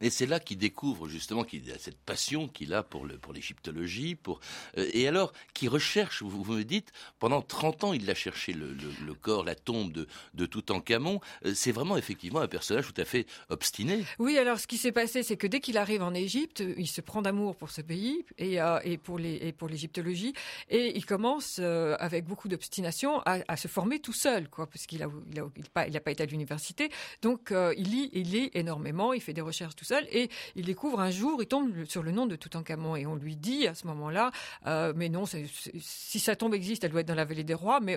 Et 0.00 0.10
c'est 0.10 0.26
là 0.26 0.40
qu'il 0.40 0.58
découvre 0.58 1.08
justement 1.08 1.44
qu'il 1.44 1.70
a 1.70 1.78
cette 1.78 1.98
passion 1.98 2.48
qu'il 2.48 2.72
a 2.72 2.82
pour 2.82 3.06
l'égyptologie, 3.34 4.14
pour 4.14 4.40
euh, 4.78 4.88
et 4.92 5.06
alors 5.06 5.32
qui 5.54 5.68
recherche. 5.68 6.22
Vous, 6.22 6.44
me 6.44 6.64
dites 6.64 6.92
pendant 7.18 7.42
30 7.42 7.84
ans 7.84 7.92
il 7.92 8.08
a 8.10 8.14
cherché 8.14 8.52
le, 8.52 9.14
corps, 9.14 9.44
la 9.44 9.54
tombe 9.54 9.92
de 9.92 10.06
de 10.34 10.46
Toutankhamon. 10.46 11.20
Euh, 11.44 11.52
c'est 11.54 11.72
vraiment 11.72 11.96
effectivement 11.96 12.40
un 12.40 12.48
personnage 12.48 12.86
tout 12.86 13.00
à 13.00 13.04
fait 13.04 13.26
obstiné. 13.48 14.04
Oui, 14.18 14.38
alors 14.38 14.58
ce 14.58 14.66
qui 14.66 14.78
s'est 14.78 14.92
passé, 14.92 15.22
c'est 15.22 15.36
que 15.36 15.46
dès 15.46 15.60
qu'il 15.60 15.76
arrive 15.76 16.02
en 16.02 16.14
Égypte, 16.14 16.62
il 16.76 16.86
se 16.86 17.00
prend 17.00 17.22
d'amour 17.22 17.56
pour 17.56 17.70
ce 17.70 17.82
pays 17.82 18.24
et 18.38 18.60
euh, 18.60 18.78
pour 19.02 19.18
l'égyptologie 19.18 20.32
et 20.68 20.96
il 20.96 21.04
commence 21.04 21.58
avec 21.58 22.24
beaucoup 22.24 22.48
d'obstination 22.48 23.20
à, 23.24 23.56
se 23.56 23.68
former 23.68 23.98
tout 23.98 24.12
seul, 24.12 24.48
quoi, 24.48 24.66
parce 24.66 24.86
qu'il 24.86 25.02
a 25.02 25.08
il 25.32 25.42
il 25.88 25.96
a 25.96 26.00
pas 26.00 26.10
été 26.10 26.22
à 26.22 26.26
l'université, 26.26 26.90
donc 27.22 27.52
il 27.76 27.90
lit 27.90 28.50
énormément, 28.54 29.12
il 29.12 29.20
fait 29.20 29.32
des 29.32 29.40
recherches 29.40 29.76
tout 29.76 29.84
et 30.10 30.30
il 30.56 30.64
découvre 30.64 31.00
un 31.00 31.10
jour, 31.10 31.42
il 31.42 31.46
tombe 31.46 31.84
sur 31.84 32.02
le 32.02 32.12
nom 32.12 32.26
de 32.26 32.36
Toutankhamon 32.36 32.96
et 32.96 33.06
on 33.06 33.14
lui 33.14 33.36
dit 33.36 33.66
à 33.66 33.74
ce 33.74 33.86
moment-là, 33.88 34.30
euh, 34.66 34.92
mais 34.96 35.08
non, 35.08 35.24
si 35.26 36.20
sa 36.20 36.36
tombe 36.36 36.54
existe, 36.54 36.84
elle 36.84 36.90
doit 36.90 37.00
être 37.00 37.08
dans 37.08 37.14
la 37.14 37.24
vallée 37.24 37.44
des 37.44 37.54
rois, 37.54 37.80
mais 37.80 37.96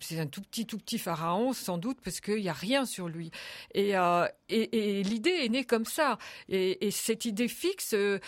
c'est 0.00 0.18
un 0.18 0.26
tout 0.26 0.42
petit, 0.42 0.66
tout 0.66 0.78
petit 0.78 0.98
pharaon 0.98 1.52
sans 1.52 1.78
doute 1.78 1.98
parce 2.02 2.20
qu'il 2.20 2.40
n'y 2.40 2.48
a 2.48 2.54
rien 2.54 2.84
sur 2.84 3.08
lui. 3.08 3.30
Et, 3.74 3.96
euh, 3.96 4.26
et, 4.48 5.02
l'idée 5.02 5.44
est 5.44 5.48
née 5.48 5.64
comme 5.64 5.84
ça. 5.84 6.18
Et, 6.48 6.90
cette 6.90 7.24
idée 7.24 7.48
fixe 7.48 7.94
euh, 7.94 8.18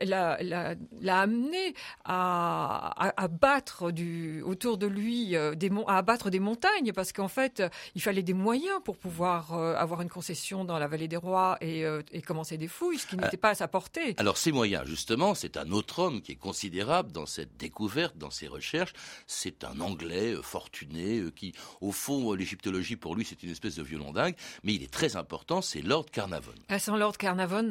l'a, 0.00 0.76
amené 1.08 1.74
à, 2.04 3.12
à, 3.16 3.28
battre 3.28 3.92
autour 4.44 4.78
de 4.78 4.86
lui 4.86 5.36
à 5.36 5.52
abattre 5.96 6.30
des 6.30 6.40
montagnes 6.40 6.92
parce 6.92 7.12
qu'en 7.12 7.28
fait, 7.28 7.62
il 7.94 8.02
fallait 8.02 8.22
des 8.22 8.34
moyens 8.34 8.80
pour 8.84 8.96
pouvoir 8.96 9.52
avoir 9.54 10.02
une 10.02 10.08
concession 10.08 10.64
dans 10.64 10.78
la 10.78 10.88
vallée 10.88 11.08
des 11.08 11.16
rois 11.16 11.43
et, 11.60 11.84
commencer 12.26 12.56
des 12.56 12.68
fouilles, 12.68 12.98
ce 12.98 13.06
qui 13.06 13.16
n'était 13.16 13.36
pas 13.36 13.50
à 13.50 13.54
sa 13.54 13.68
portée. 13.68 14.14
Alors 14.18 14.36
ces 14.36 14.52
moyens, 14.52 14.86
justement, 14.86 15.34
c'est 15.34 15.56
un 15.56 15.70
autre 15.70 15.98
homme 15.98 16.22
qui 16.22 16.32
est 16.32 16.36
considérable 16.36 17.12
dans 17.12 17.26
cette 17.26 17.56
découverte, 17.56 18.16
dans 18.16 18.30
ces 18.30 18.48
recherches. 18.48 18.92
C'est 19.26 19.64
un 19.64 19.80
Anglais 19.80 20.34
fortuné 20.42 21.22
qui, 21.34 21.52
au 21.80 21.92
fond, 21.92 22.32
l'égyptologie 22.32 22.96
pour 22.96 23.14
lui, 23.14 23.24
c'est 23.24 23.42
une 23.42 23.50
espèce 23.50 23.76
de 23.76 23.82
violon 23.82 24.12
dingue, 24.12 24.34
mais 24.62 24.74
il 24.74 24.82
est 24.82 24.92
très 24.92 25.16
important, 25.16 25.60
c'est 25.62 25.82
Lord 25.82 26.06
Carnavon. 26.06 26.54
Ah, 26.68 26.78
sans 26.78 26.96
Lord 26.96 27.16
Carnavon, 27.16 27.70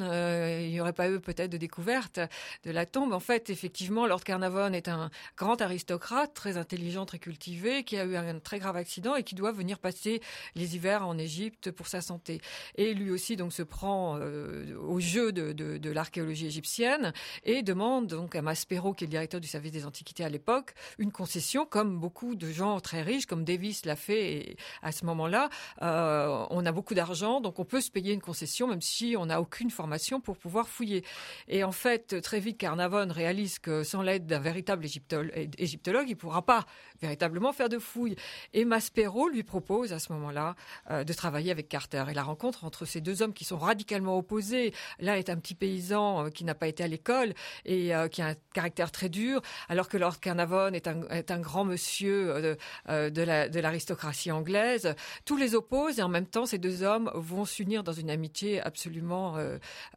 il 0.60 0.70
n'y 0.70 0.80
aurait 0.80 0.94
pas 0.94 1.10
eu 1.10 1.20
peut-être 1.20 1.52
de 1.52 1.58
découverte 1.58 2.20
de 2.64 2.72
la 2.72 2.86
tombe. 2.86 3.14
En 3.14 3.20
fait, 3.20 3.50
effectivement, 3.50 4.06
Lord 4.08 4.24
Carnavon 4.24 4.74
est 4.74 4.88
un 4.88 5.10
grand 5.38 5.62
aristocrate, 5.62 6.34
très 6.34 6.58
intelligent, 6.58 7.06
très 7.06 7.20
cultivé, 7.20 7.84
qui 7.84 7.98
a 7.98 8.06
eu 8.06 8.16
un 8.16 8.40
très 8.40 8.60
grave 8.60 8.76
accident 8.76 9.16
et 9.16 9.24
qui 9.24 9.36
doit 9.36 9.52
venir 9.52 9.80
passer 9.80 10.22
les 10.56 10.76
hivers 10.76 11.08
en 11.08 11.18
Égypte 11.18 11.72
pour 11.72 11.88
sa 11.88 12.02
santé. 12.02 12.42
Et 12.76 12.94
lui 12.94 13.12
aussi 13.12 13.36
donc 13.36 13.54
se 13.54 13.63
prend 13.64 14.18
euh, 14.20 14.76
au 14.78 15.00
jeu 15.00 15.32
de, 15.32 15.90
l'archéologie 15.90 16.48
égyptienne 16.48 17.14
et 17.44 17.64
demande 17.64 18.08
donc 18.08 18.36
à 18.36 18.42
Maspero, 18.42 18.94
qui 18.94 19.04
est 19.04 19.08
le 19.08 19.12
directeur 19.12 19.40
du 19.40 19.48
service 19.48 19.72
des 19.72 19.86
antiquités 19.86 20.24
à 20.24 20.30
l'époque, 20.30 20.74
une 20.98 21.12
concession, 21.12 21.66
comme 21.66 22.00
beaucoup 22.00 22.36
de 22.36 22.50
gens 22.50 22.80
très 22.80 23.02
riches, 23.02 23.26
comme 23.26 23.44
Davis 23.44 23.86
l'a 23.86 23.96
fait 23.96 24.34
et 24.34 24.58
à 24.82 24.92
ce 24.92 25.06
moment-là. 25.06 25.50
Euh, 25.82 26.46
on 26.50 26.66
a 26.66 26.72
beaucoup 26.72 26.94
d'argent, 26.94 27.42
donc 27.42 27.60
on 27.60 27.66
peut 27.66 27.82
se 27.82 27.92
payer 27.92 28.14
une 28.14 28.22
concession, 28.22 28.68
même 28.68 28.82
si 28.82 29.16
on 29.18 29.28
n'a 29.28 29.42
aucune 29.42 29.70
formation 29.70 30.20
pour 30.20 30.38
pouvoir 30.38 30.68
fouiller. 30.68 31.04
Et 31.48 31.64
en 31.64 31.72
fait, 31.72 32.22
très 32.22 32.40
vite, 32.40 32.58
Carnavon 32.58 33.08
réalise 33.12 33.60
que 33.60 33.84
sans 33.84 34.02
l'aide 34.02 34.26
d'un 34.26 34.40
véritable 34.40 34.86
égyptologue, 34.86 36.08
il 36.08 36.12
ne 36.12 36.16
pourra 36.16 36.44
pas 36.44 36.66
véritablement 37.02 37.54
faire 37.54 37.70
de 37.70 37.80
fouilles. 37.80 38.16
Et 38.54 38.66
Maspero 38.66 39.30
lui 39.30 39.44
propose 39.44 39.94
à 39.94 40.00
ce 40.00 40.12
moment-là 40.14 40.56
euh, 40.92 41.04
de 41.04 41.14
travailler 41.14 41.52
avec 41.52 41.70
Carter. 41.70 42.04
Et 42.10 42.14
la 42.14 42.24
rencontre 42.24 42.64
entre 42.64 42.86
ces 42.86 43.02
deux 43.02 43.22
hommes 43.22 43.34
qui 43.34 43.43
sont 43.46 43.58
radicalement 43.58 44.18
opposés, 44.18 44.74
l'un 45.00 45.16
est 45.16 45.30
un 45.30 45.38
petit 45.38 45.56
paysan 45.56 46.26
euh, 46.26 46.30
qui 46.30 46.44
n'a 46.44 46.56
pas 46.56 46.68
été 46.68 46.84
à 46.84 46.88
l'école 46.88 47.34
et 47.66 47.96
euh, 47.96 48.08
qui 48.08 48.22
a 48.22 48.28
un 48.28 48.36
caractère 48.54 48.92
très 48.92 49.10
dur, 49.10 49.42
alors 49.70 49.90
que 49.90 49.98
Lord 49.98 50.20
Carnarvon 50.20 50.74
est 50.74 50.88
un, 50.88 51.40
grand 51.40 51.66
monsieur 51.66 52.58
de, 52.88 53.10
de 53.10 53.60
l'aristocratie 53.60 54.32
anglaise. 54.32 54.96
Tous 55.26 55.38
les 55.38 55.56
opposent 55.56 56.00
et 56.00 56.04
en 56.04 56.10
même 56.10 56.28
temps, 56.28 56.46
ces 56.46 56.58
deux 56.58 56.84
hommes 56.84 57.12
vont 57.16 57.46
s'unir 57.46 57.84
dans 57.84 57.94
une 57.94 58.10
amitié 58.10 58.62
absolument 58.62 59.38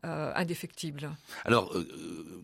indéfectible. 0.02 1.10
Alors, 1.44 1.74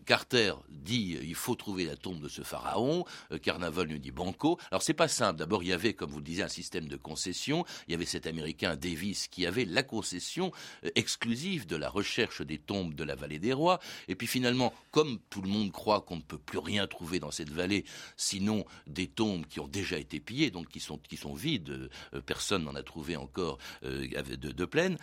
Carter 0.05 0.53
dit 0.69 1.17
il 1.21 1.35
faut 1.35 1.55
trouver 1.55 1.85
la 1.85 1.95
tombe 1.95 2.21
de 2.21 2.29
ce 2.29 2.41
pharaon. 2.41 3.05
Carnarvon 3.41 3.83
lui 3.83 3.99
dit 3.99 4.11
banco. 4.11 4.59
Alors 4.71 4.81
c'est 4.81 4.93
pas 4.93 5.07
simple. 5.07 5.39
D'abord, 5.39 5.63
il 5.63 5.69
y 5.69 5.73
avait, 5.73 5.93
comme 5.93 6.11
vous 6.11 6.19
le 6.19 6.23
disiez, 6.23 6.43
un 6.43 6.49
système 6.49 6.87
de 6.87 6.97
concession. 6.97 7.65
Il 7.87 7.91
y 7.91 7.95
avait 7.95 8.05
cet 8.05 8.27
Américain 8.27 8.75
Davis 8.75 9.27
qui 9.27 9.45
avait 9.45 9.65
la 9.65 9.83
concession 9.83 10.51
euh, 10.85 10.89
exclusive 10.95 11.67
de 11.67 11.75
la 11.75 11.89
recherche 11.89 12.41
des 12.41 12.57
tombes 12.57 12.93
de 12.95 13.03
la 13.03 13.15
vallée 13.15 13.39
des 13.39 13.53
rois. 13.53 13.79
Et 14.07 14.15
puis 14.15 14.27
finalement, 14.27 14.73
comme 14.91 15.19
tout 15.29 15.41
le 15.41 15.49
monde 15.49 15.71
croit 15.71 16.01
qu'on 16.01 16.17
ne 16.17 16.21
peut 16.21 16.37
plus 16.37 16.59
rien 16.59 16.87
trouver 16.87 17.19
dans 17.19 17.31
cette 17.31 17.49
vallée, 17.49 17.85
sinon 18.17 18.65
des 18.87 19.07
tombes 19.07 19.45
qui 19.45 19.59
ont 19.59 19.67
déjà 19.67 19.97
été 19.97 20.19
pillées, 20.19 20.51
donc 20.51 20.69
qui 20.69 20.79
sont, 20.79 20.97
qui 20.97 21.17
sont 21.17 21.33
vides, 21.33 21.89
euh, 22.13 22.21
personne 22.21 22.63
n'en 22.63 22.75
a 22.75 22.83
trouvé 22.83 23.15
encore 23.15 23.57
euh, 23.83 24.07
de, 24.37 24.51
de 24.51 24.65
pleine, 24.65 24.97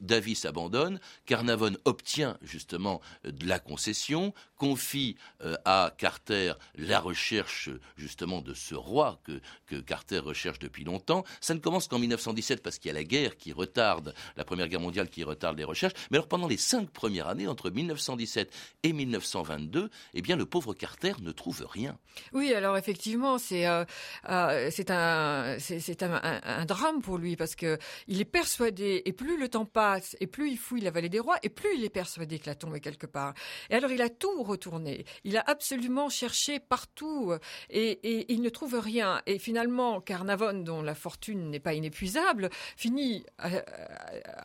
Davis 0.00 0.44
abandonne, 0.44 1.00
Carnavon 1.26 1.76
obtient 1.84 2.36
justement 2.42 3.00
de 3.24 3.46
la 3.46 3.58
concession, 3.58 4.34
confie 4.56 5.16
à 5.64 5.92
Carter 5.96 6.54
la 6.76 7.00
recherche 7.00 7.70
justement 7.96 8.40
de 8.40 8.54
ce 8.54 8.74
roi 8.74 9.20
que, 9.24 9.40
que 9.66 9.76
Carter 9.76 10.18
recherche 10.18 10.58
depuis 10.58 10.84
longtemps. 10.84 11.24
Ça 11.40 11.54
ne 11.54 11.60
commence 11.60 11.88
qu'en 11.88 11.98
1917 11.98 12.62
parce 12.62 12.78
qu'il 12.78 12.88
y 12.88 12.90
a 12.90 12.94
la 12.94 13.04
guerre 13.04 13.36
qui 13.36 13.52
retarde, 13.52 14.14
la 14.36 14.44
Première 14.44 14.68
Guerre 14.68 14.80
mondiale 14.80 15.08
qui 15.08 15.17
retarde 15.24 15.58
les 15.58 15.64
recherches. 15.64 15.94
Mais 16.10 16.16
alors 16.16 16.28
pendant 16.28 16.48
les 16.48 16.56
cinq 16.56 16.90
premières 16.90 17.28
années, 17.28 17.46
entre 17.46 17.70
1917 17.70 18.52
et 18.82 18.92
1922, 18.92 19.90
eh 20.14 20.22
bien 20.22 20.36
le 20.36 20.46
pauvre 20.46 20.74
Carter 20.74 21.14
ne 21.20 21.32
trouve 21.32 21.66
rien. 21.68 21.98
Oui, 22.32 22.52
alors 22.52 22.76
effectivement, 22.76 23.38
c'est 23.38 23.66
euh, 23.66 23.84
euh, 24.28 24.70
un, 24.88 25.56
c'est 25.58 26.02
un, 26.02 26.64
drame 26.64 27.00
pour 27.00 27.18
lui 27.18 27.36
parce 27.36 27.54
que 27.54 27.78
il 28.06 28.20
est 28.20 28.24
persuadé, 28.24 29.02
et 29.04 29.12
plus 29.12 29.38
le 29.38 29.48
temps 29.48 29.64
passe, 29.64 30.16
et 30.20 30.26
plus 30.26 30.50
il 30.50 30.58
fouille 30.58 30.80
la 30.80 30.90
vallée 30.90 31.08
des 31.08 31.20
rois, 31.20 31.36
et 31.42 31.48
plus 31.48 31.76
il 31.76 31.84
est 31.84 31.90
persuadé 31.90 32.38
que 32.38 32.46
la 32.46 32.54
tombe 32.54 32.74
est 32.74 32.80
quelque 32.80 33.06
part. 33.06 33.34
Et 33.70 33.74
alors 33.74 33.90
il 33.90 34.02
a 34.02 34.08
tout 34.08 34.42
retourné. 34.42 35.04
Il 35.24 35.36
a 35.36 35.44
absolument 35.46 36.08
cherché 36.08 36.58
partout, 36.60 37.32
et, 37.70 38.32
il 38.32 38.42
ne 38.42 38.48
trouve 38.48 38.78
rien. 38.78 39.22
Et 39.26 39.38
finalement, 39.38 40.00
Carnavon, 40.00 40.62
dont 40.62 40.82
la 40.82 40.94
fortune 40.94 41.50
n'est 41.50 41.60
pas 41.60 41.74
inépuisable, 41.74 42.50
finit 42.76 43.24
euh, 43.44 43.60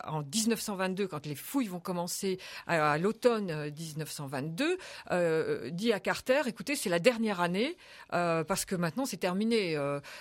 en 0.04 0.22
1922, 0.64 1.06
quand 1.08 1.26
les 1.26 1.34
fouilles 1.34 1.68
vont 1.68 1.80
commencer 1.80 2.38
à, 2.66 2.98
l'automne 2.98 3.70
1922, 3.70 4.78
euh, 5.10 5.70
dit 5.70 5.92
à 5.92 6.00
Carter, 6.00 6.42
écoutez, 6.46 6.76
c'est 6.76 6.88
la 6.88 6.98
dernière 6.98 7.40
année, 7.40 7.76
parce 8.10 8.64
que 8.64 8.74
maintenant 8.74 9.06
c'est 9.06 9.16
terminé. 9.16 9.78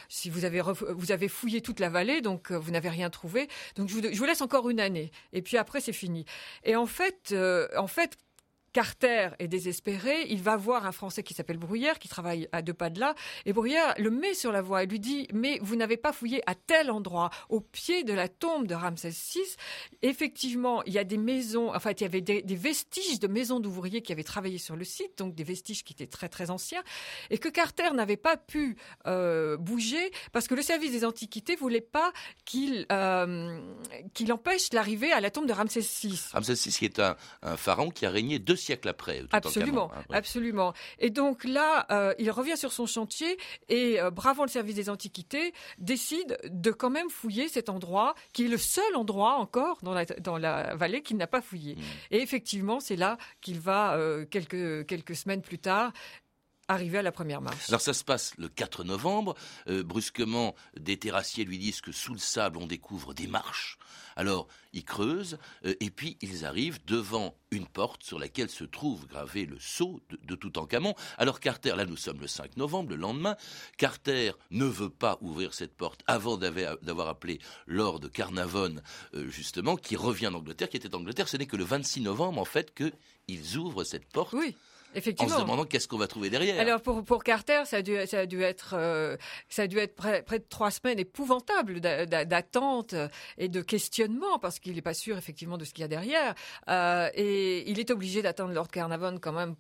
si 0.10 0.30
vous 0.30 0.46
avez, 0.46 0.62
vous 0.62 1.12
avez 1.12 1.28
fouillé 1.28 1.62
toute 1.62 1.80
la 1.80 1.90
vallée, 1.90 2.22
donc 2.22 2.52
vous 2.52 2.72
n'avez 2.72 2.90
rien 2.90 3.10
trouvé, 3.10 3.48
donc 3.76 3.90
je 3.90 3.94
vous, 3.96 4.02
je 4.02 4.18
vous, 4.18 4.26
laisse 4.26 4.42
encore 4.42 4.70
une 4.70 4.80
année. 4.80 5.12
Et 5.32 5.42
puis 5.42 5.58
après, 5.58 5.82
c'est 5.82 5.94
fini. 5.94 6.26
Et 6.64 6.76
en 6.76 6.86
fait, 6.86 7.36
en 7.78 7.88
fait, 7.88 8.18
Carter 8.74 9.30
est 9.38 9.48
désespéré, 9.48 10.26
il 10.30 10.42
va 10.42 10.58
voir 10.58 10.88
un 10.88 10.92
Français 10.92 11.22
qui 11.22 11.36
s'appelle 11.36 11.58
Bruyère, 11.58 12.00
qui 12.00 12.10
travaille 12.10 12.50
à 12.52 12.64
deux 12.64 12.74
pas 12.74 12.90
de 12.90 13.00
là, 13.00 13.14
et 13.46 13.54
Bruyère 13.54 13.94
le 14.00 14.10
met 14.10 14.34
sur 14.34 14.52
la 14.52 14.64
voie 14.64 14.84
et 14.84 14.88
lui 14.88 15.00
dit 15.00 15.28
Mais 15.32 15.60
vous 15.62 15.76
n'avez 15.76 15.96
pas 15.96 16.12
fouillé 16.12 16.42
à 16.50 16.56
tel 16.56 16.90
endroit, 16.90 17.30
au 17.50 17.62
pied 17.62 18.04
de 18.04 18.14
la 18.14 18.28
tombe 18.28 18.66
de 18.66 18.74
Ramsès 18.74 19.12
VI. 19.12 19.42
Effectivement, 20.02 20.84
il 20.86 20.94
y 20.94 20.98
a 20.98 21.04
des 21.04 21.18
maisons, 21.18 21.74
enfin, 21.74 21.92
il 21.92 22.02
y 22.02 22.06
avait 22.06 22.22
des, 22.22 22.42
vestiges 22.56 23.20
de 23.20 23.28
maisons 23.28 23.60
d'ouvriers 23.60 24.02
qui 24.02 24.12
avaient 24.12 24.24
travaillé 24.24 24.58
sur 24.58 24.76
le 24.76 24.84
site, 24.84 25.20
donc 25.20 25.36
des 25.36 25.44
vestiges 25.44 25.84
qui 25.84 25.94
étaient 25.94 26.08
très 26.08 26.30
très 26.30 26.50
anciens, 26.50 26.82
et 27.30 27.38
que 27.38 27.50
Carter 27.50 27.92
n'avait 27.94 28.18
pas 28.18 28.38
pu 28.38 28.76
euh, 29.06 29.56
bouger 29.58 30.12
parce 30.32 30.48
que 30.48 30.56
le 30.56 30.64
service 30.64 30.92
des 30.92 31.06
antiquités 31.06 31.56
voulait 31.56 31.82
pas 31.82 32.12
qu'il 32.46 32.88
euh, 32.92 33.60
qu'il 34.16 34.34
empêche 34.34 34.74
l'arrivée 34.74 35.12
à 35.12 35.22
la 35.22 35.30
tombe 35.30 35.46
de 35.46 35.54
Ramsès 35.54 35.82
VI. 35.82 36.20
Ramsès 36.34 36.54
VI 36.54 36.72
qui 36.72 36.86
est 36.86 37.00
un, 37.00 37.16
un 37.44 37.56
pharaon 37.56 37.92
qui 37.92 38.06
a 38.06 38.10
régné 38.10 38.40
deux 38.40 38.56
siècle 38.64 38.88
après. 38.90 39.24
absolument, 39.32 39.92
hein, 39.96 40.04
absolument. 40.12 40.74
Et 41.00 41.10
donc 41.10 41.44
là, 41.44 41.86
euh, 41.92 42.14
il 42.20 42.32
revient 42.32 42.58
sur 42.58 42.74
son 42.74 42.86
chantier 42.86 43.38
et, 43.70 44.00
euh, 44.00 44.12
bravant 44.12 44.44
le 44.44 44.50
service 44.50 44.76
des 44.76 44.90
antiquités, 44.90 45.54
décide 45.78 46.38
de 46.46 46.72
quand 46.72 46.90
même 46.90 47.10
fouiller 47.10 47.48
cet 47.48 47.70
endroit, 47.70 48.16
qui 48.34 48.46
est 48.46 48.48
le 48.48 48.58
seul 48.58 48.96
endroit 48.96 49.36
encore 49.36 49.80
dans 49.84 49.94
la, 49.94 50.06
dans 50.06 50.38
la 50.38 50.76
vallée 50.76 51.02
qu'il 51.02 51.18
n'a 51.18 51.28
pas 51.28 51.42
fouillé. 51.42 51.76
Hmm. 51.76 51.82
Et 52.12 52.22
effectivement, 52.22 52.80
c'est 52.80 52.96
là 52.96 53.18
qu'il 53.42 53.60
va, 53.60 53.96
euh, 53.96 54.26
quelques, 54.26 54.86
quelques 54.86 55.16
semaines 55.16 55.42
plus 55.42 55.60
tard, 55.60 55.92
arriver 56.68 57.00
à 57.00 57.02
la 57.02 57.12
première 57.12 57.42
marche. 57.42 57.70
Alors 57.70 57.82
ça 57.82 57.94
se 57.94 58.04
passe 58.04 58.34
le 58.38 58.48
4 58.48 58.84
novembre. 58.84 59.36
brusquement, 59.68 60.56
des 60.80 60.98
terrassiers 60.98 61.46
lui 61.46 61.58
disent 61.58 61.82
que 61.82 61.92
sous 61.92 62.14
le 62.14 62.20
sable, 62.20 62.58
on 62.58 62.68
découvre 62.68 63.14
des 63.14 63.28
marches. 63.28 63.78
Alors, 64.16 64.48
ils 64.74 64.84
creusent 64.84 65.38
euh, 65.66 65.76
et 65.80 65.90
puis 65.90 66.18
ils 66.22 66.46
arrivent 66.46 66.84
devant 66.86 67.36
une 67.52 67.68
porte 67.68 68.04
sur 68.04 68.20
laquelle 68.20 68.50
se 68.50 68.64
trouve 68.64 69.08
gravé 69.08 69.46
le 69.46 69.60
sceau 69.60 70.02
de, 70.10 70.20
de 70.24 70.36
Toutankhamon. 70.36 70.96
Alors 71.18 71.40
Carter, 71.40 71.76
là 71.76 71.86
nous 71.86 71.98
sommes 71.98 72.20
le 72.20 72.28
5 72.28 72.58
novembre, 72.58 72.92
le 72.92 72.96
lendemain, 72.96 73.36
Carter 73.78 74.32
ne 74.52 74.66
veut 74.66 74.90
pas 74.90 75.18
ouvrir 75.22 75.54
cette 75.54 75.76
porte 75.76 76.02
avant 76.08 76.38
d'avoir 76.38 77.08
appelé 77.08 77.40
Lord 77.68 78.02
Carnavon, 78.12 78.76
euh, 79.14 79.30
justement, 79.30 79.76
qui 79.76 79.96
revient 79.96 80.30
d'Angleterre, 80.32 80.70
qui 80.70 80.78
était 80.78 80.94
en 80.96 81.00
Angleterre. 81.00 81.28
Ce 81.28 81.38
n'est 81.38 81.46
que 81.46 81.58
le 81.58 81.64
26 81.64 82.02
novembre, 82.02 82.40
en 82.40 82.46
fait, 82.46 82.74
qu'ils 82.74 83.58
ouvrent 83.58 83.84
cette 83.84 84.08
porte. 84.12 84.34
Oui. 84.34 84.56
Effectivement. 84.96 85.36
En 85.36 85.38
se 85.38 85.44
demandant 85.44 85.66
qu'est-ce 85.66 85.88
qu'on 85.88 85.98
va 85.98 86.08
trouver 86.08 86.30
derrière. 86.30 86.60
Alors 86.60 86.82
pour, 86.82 87.04
pour 87.04 87.24
Carter, 87.24 87.64
ça 87.66 87.78
a 87.78 87.82
dû, 87.82 87.98
ça 88.06 88.20
a 88.20 88.26
dû 88.26 88.42
être, 88.42 88.76
euh, 88.78 89.18
ça 89.50 89.64
a 89.64 89.68
dû 89.68 89.78
être 89.78 89.96
près, 89.96 90.22
près, 90.24 90.40
de 90.40 90.46
trois 90.48 90.72
semaines 90.72 91.00
épouvantables 91.00 91.80
d'attente 91.80 92.96
et 93.38 93.50
de 93.50 93.62
questionnement 93.62 94.40
parce 94.40 94.60
qu'il 94.60 94.76
n'est 94.76 94.82
pas 94.82 94.94
sûr 94.94 95.18
effectivement 95.18 95.58
de 95.58 95.66
ce 95.66 95.74
qu'il 95.74 95.82
y 95.82 95.86
a 95.86 95.88
derrière. 95.88 96.36
Euh, 96.70 97.10
et 97.14 97.70
il 97.70 97.80
est 97.80 97.92
obligé 97.92 98.22
d'attendre 98.22 98.54
Lord 98.54 98.68
Carnarvon 98.68 99.18
quand 99.22 99.34
même 99.34 99.56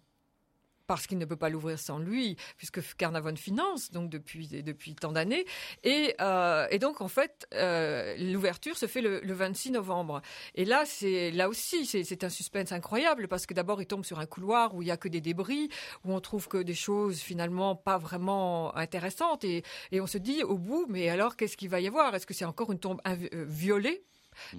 parce 0.87 1.07
qu'il 1.07 1.17
ne 1.17 1.25
peut 1.25 1.35
pas 1.35 1.49
l'ouvrir 1.49 1.79
sans 1.79 1.99
lui, 1.99 2.35
puisque 2.57 2.81
Carnavon 2.95 3.35
finance 3.35 3.91
donc 3.91 4.09
depuis 4.09 4.47
depuis 4.47 4.95
tant 4.95 5.11
d'années. 5.11 5.45
Et, 5.83 6.15
euh, 6.21 6.67
et, 6.69 6.79
donc 6.79 7.01
en 7.01 7.07
fait, 7.07 7.47
euh, 7.53 8.15
l'ouverture 8.17 8.77
se 8.77 8.87
fait 8.87 9.01
le, 9.01 9.33
26 9.33 9.71
novembre. 9.71 10.21
Et 10.55 10.65
là, 10.65 10.83
c'est 10.85 11.31
là 11.31 11.49
aussi, 11.49 11.85
c'est 11.85 12.23
un 12.23 12.29
suspense 12.29 12.71
incroyable 12.71 13.27
parce 13.27 13.45
que 13.45 13.53
d'abord, 13.53 13.81
il 13.81 13.87
tombe 13.87 14.05
sur 14.05 14.19
un 14.19 14.25
couloir 14.25 14.75
où 14.75 14.81
il 14.81 14.87
y 14.87 14.91
a 14.91 14.97
que 14.97 15.07
des 15.07 15.21
débris, 15.21 15.69
où 16.03 16.13
on 16.13 16.19
trouve 16.19 16.47
que 16.47 16.57
des 16.57 16.75
choses 16.75 17.19
finalement 17.19 17.75
pas 17.75 17.97
vraiment 17.97 18.75
intéressantes, 18.75 19.43
et, 19.43 19.63
et 19.91 20.01
on 20.01 20.07
se 20.07 20.17
dit 20.17 20.43
au 20.43 20.57
bout, 20.57 20.85
mais 20.89 21.09
alors 21.09 21.35
qu'est-ce 21.35 21.57
qu'il 21.57 21.69
va 21.69 21.79
y 21.79 21.87
avoir? 21.87 22.13
Est-ce 22.15 22.27
que 22.27 22.33
c'est 22.33 22.45
encore 22.45 22.71
une 22.71 22.79
tombe 22.79 23.01
euh, 23.07 23.45
violée? 23.47 24.03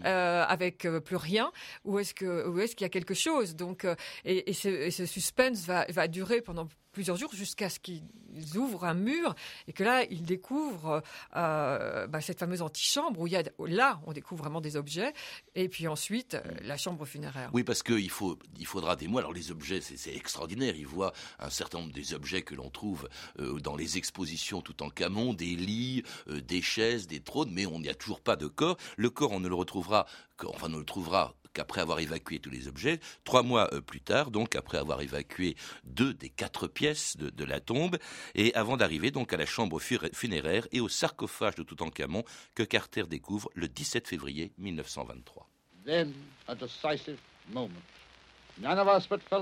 Euh, 0.04 0.45
avec 0.47 0.85
euh, 0.85 1.00
plus 1.00 1.16
rien 1.16 1.52
ou 1.85 1.99
est-ce 1.99 2.14
que 2.14 2.61
est-ce 2.61 2.76
qu'il 2.76 2.85
y 2.85 2.87
a 2.87 2.90
quelque 2.90 3.14
chose? 3.14 3.57
Donc 3.57 3.85
euh, 3.85 3.95
et, 4.25 4.52
ce, 4.52 5.07
suspense 5.07 5.66
va, 5.66 5.87
va 5.88 6.09
durer 6.09 6.40
pendant 6.40 6.69
plusieurs 6.95 7.17
jours 7.17 7.35
jusqu'à 7.35 7.69
ce 7.69 7.79
qu'ils 7.79 8.03
ouvrent 8.57 8.85
un 8.85 8.95
mur 8.95 9.35
et 9.69 9.73
que 9.75 9.85
là, 9.85 10.05
ils 10.05 10.23
découvrent 10.23 11.03
euh, 11.37 12.07
bah, 12.07 12.21
cette 12.23 12.39
fameuse 12.39 12.63
antichambre 12.63 13.21
où 13.21 13.27
il 13.27 13.35
y 13.35 13.37
a, 13.37 13.43
là, 13.67 14.01
on 14.07 14.13
découvre 14.13 14.43
vraiment 14.43 14.63
des 14.63 14.77
objets 14.77 15.13
et 15.55 15.69
puis 15.69 15.87
ensuite, 15.87 16.35
euh, 16.35 16.41
la 16.63 16.79
chambre 16.79 17.05
funéraire. 17.05 17.51
Oui, 17.53 17.65
parce 17.65 17.83
qu'il 17.83 18.11
faut, 18.11 18.39
il 18.59 18.67
faudra 18.67 18.97
des 18.97 19.09
mois. 19.09 19.21
Alors 19.21 19.35
les 19.35 19.51
objets, 19.51 19.81
c'est 19.83 20.15
extraordinaire. 20.15 20.75
Ils 20.77 20.87
voient 20.87 21.13
un 21.39 21.51
certain 21.51 21.81
nombre 21.81 21.93
des 21.93 22.15
objets 22.15 22.43
que 22.43 22.55
l'on 22.55 22.71
trouve 22.71 23.09
euh, 23.41 23.59
dans 23.61 23.77
les 23.77 23.99
expositions 23.99 24.63
tout 24.63 24.83
en 24.83 24.89
camon, 24.89 25.35
des 25.35 25.57
lits, 25.57 26.05
des 26.29 26.63
chaises, 26.63 27.07
des 27.07 27.21
trônes, 27.21 27.51
mais 27.53 27.67
on 27.67 27.81
n'y 27.81 27.89
a 27.89 27.95
toujours 27.95 28.21
pas 28.21 28.37
de 28.37 28.47
corps. 28.47 28.77
Le 28.97 29.11
corps, 29.11 29.33
on 29.33 29.41
ne 29.41 29.49
le 29.49 29.55
retrouvera, 29.55 30.07
enfin, 30.47 30.69
on 30.69 30.71
ne 30.71 30.79
le 30.79 30.85
trouvera 30.85 31.35
qu'après 31.54 31.80
avoir 31.80 32.00
évacué 32.00 32.38
tous 32.38 32.50
les 32.50 32.68
objets, 32.68 33.00
trois 33.25 33.42
mois 33.42 33.73
euh, 33.73 33.80
plus 33.80 34.00
tard, 34.00 34.30
donc 34.30 34.56
après 34.56 34.76
avoir 34.76 35.00
évacué 35.00 35.56
deux 35.84 36.12
des 36.12 36.28
quatre 36.28 36.66
pièces 36.66 37.16
de, 37.16 37.44
la 37.44 37.61
tombe, 37.61 37.96
et 38.34 38.54
avant 38.54 38.76
d'arriver 38.76 39.11
donc 39.11 39.32
à 39.32 39.37
la 39.37 39.46
chambre 39.46 39.80
funéraire 39.80 40.66
et 40.73 40.80
au 40.80 40.88
sarcophage 40.88 41.54
de 41.54 41.62
Toutankhamon 41.62 42.25
que 42.54 42.62
Carter 42.62 43.04
découvre 43.04 43.50
le 43.54 43.68
17 43.68 44.08
février 44.08 44.52
1923. 44.58 45.49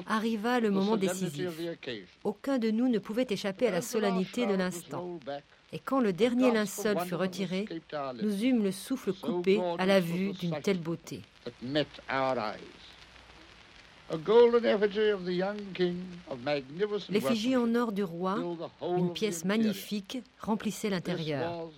Arriva 0.07 0.61
le 0.61 0.71
moment 0.71 0.97
décisif. 0.97 1.51
Aucun 2.25 2.59
de 2.59 2.71
nous 2.71 2.89
ne 2.89 2.99
pouvait 2.99 3.27
échapper 3.29 3.69
à 3.69 3.71
la 3.71 3.83
solennité 3.83 4.47
de 4.47 4.55
l'instant. 4.55 5.19
Et 5.73 5.79
quand 5.79 6.01
le 6.01 6.13
dernier 6.13 6.53
linceul 6.53 6.99
fut 7.01 7.15
retiré, 7.15 7.67
nous 8.23 8.45
eûmes 8.45 8.63
le 8.63 8.73
souffle 8.73 9.13
coupé 9.13 9.61
à 9.79 9.87
la 9.87 10.01
vue 10.01 10.33
d'une 10.33 10.61
telle 10.61 10.79
beauté. 10.79 11.23
L'effigie 17.09 17.57
en 17.57 17.75
or 17.75 17.93
du 17.93 18.05
roi, 18.05 18.37
une 18.83 19.13
pièce 19.15 19.45
magnifique, 19.47 20.19
remplissait 20.41 20.91
l'intérieur. 20.91 21.71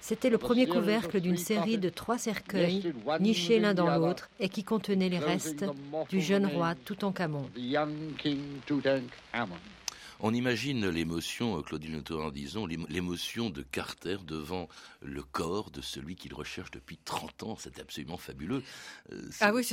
C'était 0.00 0.30
le 0.30 0.38
premier 0.38 0.66
couvercle 0.66 1.20
d'une 1.20 1.36
série 1.36 1.78
de 1.78 1.88
trois 1.88 2.16
cercueils 2.16 2.94
nichés 3.20 3.58
l'un 3.58 3.74
dans 3.74 3.94
l'autre 3.98 4.30
et 4.40 4.48
qui 4.48 4.64
contenaient 4.64 5.08
les 5.08 5.18
restes 5.18 5.64
du 6.08 6.20
jeune 6.20 6.46
roi 6.46 6.74
Toutankhamon. 6.84 7.50
On 10.20 10.32
imagine 10.32 10.88
l'émotion, 10.88 11.58
euh, 11.58 11.62
Claudine 11.62 12.02
en 12.10 12.30
disons, 12.30 12.66
l'émotion 12.66 13.50
de 13.50 13.62
Carter 13.62 14.16
devant 14.24 14.68
le 15.02 15.22
corps 15.22 15.70
de 15.70 15.80
celui 15.82 16.16
qu'il 16.16 16.32
recherche 16.32 16.70
depuis 16.70 16.96
30 16.96 17.42
ans. 17.42 17.56
C'est 17.58 17.78
absolument 17.78 18.16
fabuleux. 18.16 18.62
Euh, 19.12 19.28
ah 19.40 19.52
oui, 19.52 19.66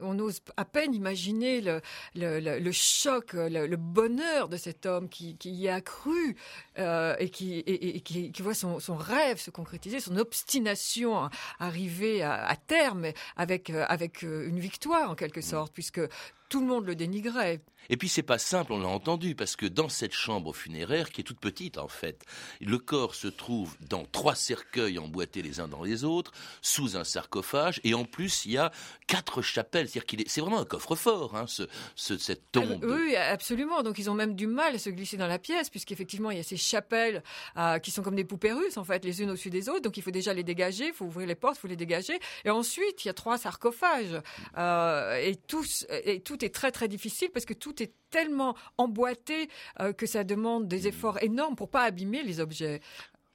on 0.00 0.18
ose 0.18 0.40
à 0.56 0.64
peine 0.64 0.94
imaginer 0.94 1.60
le, 1.60 1.80
le, 2.14 2.72
choc, 2.72 3.34
le, 3.34 3.76
bonheur 3.76 4.48
de 4.48 4.56
cet 4.56 4.86
homme 4.86 5.08
qui, 5.08 5.36
y 5.44 5.68
a 5.68 5.80
cru 5.80 6.36
euh, 6.78 7.14
et, 7.18 7.30
qui, 7.30 7.62
qui, 8.02 8.42
voit 8.42 8.54
son, 8.54 8.78
rêve 8.96 9.38
se 9.38 9.50
concrétiser, 9.50 10.00
son 10.00 10.16
obstination 10.16 11.30
arriver 11.58 12.22
à, 12.22 12.46
à 12.46 12.56
terme 12.56 13.06
avec, 13.36 13.70
avec 13.70 14.22
une 14.22 14.58
victoire 14.58 15.10
en 15.10 15.14
quelque 15.14 15.40
sorte, 15.40 15.72
puisque 15.72 16.00
tout 16.52 16.60
le 16.60 16.66
monde 16.66 16.84
le 16.84 16.94
dénigrait. 16.94 17.62
Et 17.88 17.96
puis 17.96 18.08
c'est 18.08 18.22
pas 18.22 18.38
simple, 18.38 18.72
on 18.72 18.80
l'a 18.80 18.88
entendu, 18.88 19.34
parce 19.34 19.56
que 19.56 19.66
dans 19.66 19.88
cette 19.88 20.12
chambre 20.12 20.54
funéraire, 20.54 21.10
qui 21.10 21.22
est 21.22 21.24
toute 21.24 21.40
petite 21.40 21.78
en 21.78 21.88
fait, 21.88 22.24
le 22.60 22.78
corps 22.78 23.14
se 23.14 23.26
trouve 23.26 23.74
dans 23.80 24.04
trois 24.04 24.34
cercueils 24.34 24.98
emboîtés 24.98 25.42
les 25.42 25.60
uns 25.60 25.66
dans 25.66 25.82
les 25.82 26.04
autres, 26.04 26.32
sous 26.60 26.96
un 26.96 27.04
sarcophage, 27.04 27.80
et 27.84 27.94
en 27.94 28.04
plus 28.04 28.44
il 28.44 28.52
y 28.52 28.58
a 28.58 28.70
quatre 29.06 29.42
chapelles, 29.42 29.88
c'est-à-dire 29.88 30.06
qu'il 30.06 30.20
est, 30.20 30.28
c'est 30.28 30.40
vraiment 30.40 30.60
un 30.60 30.64
coffre-fort, 30.64 31.34
hein, 31.34 31.46
ce, 31.46 31.64
cette 31.96 32.52
tombe. 32.52 32.84
oui, 32.84 33.16
absolument. 33.16 33.82
Donc 33.82 33.98
ils 33.98 34.10
ont 34.10 34.14
même 34.14 34.34
du 34.34 34.46
mal 34.46 34.74
à 34.74 34.78
se 34.78 34.90
glisser 34.90 35.16
dans 35.16 35.26
la 35.26 35.38
pièce, 35.38 35.70
puisqu'effectivement 35.70 36.30
il 36.30 36.36
y 36.36 36.40
a 36.40 36.44
ces 36.44 36.58
chapelles 36.58 37.22
euh, 37.56 37.78
qui 37.78 37.90
sont 37.90 38.02
comme 38.02 38.16
des 38.16 38.24
poupées 38.24 38.52
russes 38.52 38.76
en 38.76 38.84
fait, 38.84 39.04
les 39.04 39.22
unes 39.22 39.30
au-dessus 39.30 39.50
des 39.50 39.68
autres. 39.68 39.82
Donc 39.82 39.96
il 39.96 40.02
faut 40.02 40.10
déjà 40.10 40.34
les 40.34 40.44
dégager, 40.44 40.88
il 40.88 40.92
faut 40.92 41.06
ouvrir 41.06 41.26
les 41.26 41.34
portes, 41.34 41.56
il 41.56 41.60
faut 41.60 41.68
les 41.68 41.76
dégager, 41.76 42.20
et 42.44 42.50
ensuite 42.50 43.04
il 43.04 43.08
y 43.08 43.10
a 43.10 43.14
trois 43.14 43.38
sarcophages, 43.38 44.20
euh, 44.56 45.16
et 45.16 45.34
tous, 45.34 45.86
et 46.04 46.20
tout 46.20 46.41
est 46.44 46.54
très 46.54 46.70
très 46.70 46.88
difficile 46.88 47.30
parce 47.32 47.44
que 47.44 47.54
tout 47.54 47.72
tout 47.72 47.82
est 47.82 47.94
tellement 48.10 48.54
emboîté 48.76 49.48
euh, 49.80 49.92
que 49.92 50.06
ça 50.06 50.24
demande 50.24 50.68
des 50.68 50.88
efforts 50.88 51.22
énormes 51.22 51.56
pour 51.56 51.70
pas 51.70 51.84
abîmer 51.84 52.22
les 52.22 52.40
objets 52.40 52.80